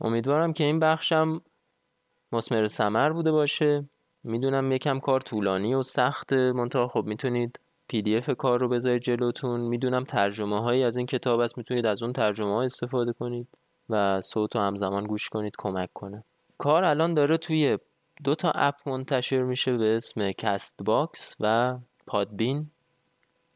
امیدوارم 0.00 0.52
که 0.52 0.64
این 0.64 0.80
بخشم 0.80 1.40
مسمر 2.32 2.66
سمر 2.66 3.12
بوده 3.12 3.32
باشه. 3.32 3.88
می‌دونم 4.24 4.72
یکم 4.72 4.98
کار 4.98 5.20
طولانی 5.20 5.74
و 5.74 5.82
سخت 5.82 6.32
منتها 6.32 6.88
خب 6.88 7.04
می‌تونید 7.06 7.60
PDF 7.88 8.30
کار 8.30 8.60
رو 8.60 8.68
بذارید 8.68 9.02
جلوتون. 9.02 9.60
می‌دونم 9.60 10.04
ترجمه 10.04 10.60
هایی 10.60 10.84
از 10.84 10.96
این 10.96 11.06
کتاب 11.06 11.40
هست 11.40 11.58
می‌تونید 11.58 11.86
از 11.86 12.02
اون 12.02 12.12
ترجمه 12.12 12.54
ها 12.54 12.62
استفاده 12.62 13.12
کنید 13.12 13.48
و 13.90 14.20
صوت 14.20 14.56
و 14.56 14.58
همزمان 14.58 15.06
گوش 15.06 15.28
کنید. 15.28 15.54
کمک 15.58 15.88
کنه. 15.94 16.22
کار 16.58 16.84
الان 16.84 17.14
داره 17.14 17.36
توی 17.36 17.78
دو 18.24 18.34
تا 18.34 18.50
app 18.54 18.74
منتشر 18.86 19.42
میشه 19.42 19.76
به 19.76 19.96
اسم 19.96 20.32
Castbox 20.32 21.36
و 21.40 21.78
Podbean 22.06 22.70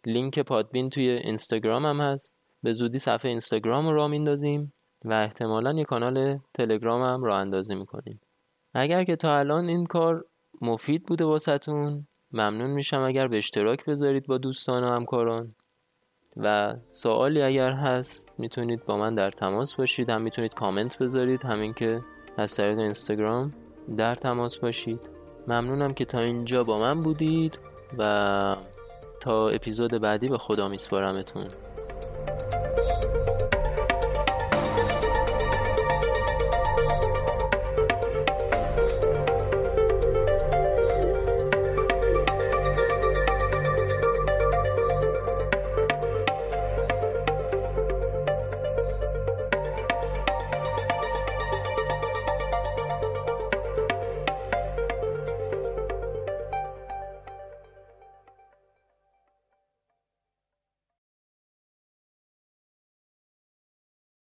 لینک 0.06 0.38
Podbean 0.38 0.90
توی 0.90 1.08
اینستاگرام 1.10 1.86
هم 1.86 2.00
هست. 2.00 2.36
به 2.62 2.72
زودی 2.72 2.98
صفحه 2.98 3.30
اینستاگرام 3.30 3.88
رو 3.88 3.94
را 3.94 4.08
میندازیم 4.08 4.72
و 5.04 5.12
احتمالا 5.12 5.72
یه 5.72 5.84
کانال 5.84 6.38
تلگرام 6.54 7.02
هم 7.02 7.24
راه 7.24 7.38
اندازی 7.38 7.74
می‌کنیم. 7.74 8.14
اگر 8.74 9.04
که 9.04 9.16
تا 9.16 9.38
الان 9.38 9.68
این 9.68 9.86
کار 9.86 10.24
مفید 10.60 11.02
بوده 11.06 11.24
واسهتون 11.24 12.06
ممنون 12.32 12.70
میشم 12.70 13.00
اگر 13.00 13.28
به 13.28 13.36
اشتراک 13.36 13.84
بذارید 13.84 14.26
با 14.26 14.38
دوستان 14.38 14.84
و 14.84 14.86
همکاران. 14.86 15.48
و 16.36 16.76
سوالی 16.90 17.42
اگر 17.42 17.72
هست 17.72 18.28
می‌تونید 18.38 18.84
با 18.84 18.96
من 18.96 19.14
در 19.14 19.30
تماس 19.30 19.74
باشید. 19.74 20.10
هم 20.10 20.22
می‌تونید 20.22 20.54
کامنت 20.54 20.98
بذارید. 20.98 21.44
همین 21.44 21.74
که 21.74 22.00
از 22.36 22.54
طریق 22.54 22.78
اینستاگرام 22.78 23.50
در 23.96 24.14
تماس 24.14 24.58
باشید. 24.58 25.00
ممنونم 25.48 25.94
که 25.94 26.04
تا 26.04 26.20
اینجا 26.20 26.64
با 26.64 26.78
من 26.78 27.00
بودید 27.00 27.58
و 27.98 28.56
تا 29.20 29.48
اپیزود 29.48 29.90
بعدی 29.90 30.28
به 30.28 30.38
خدا 30.38 30.68
میسپارمتون. 30.68 31.44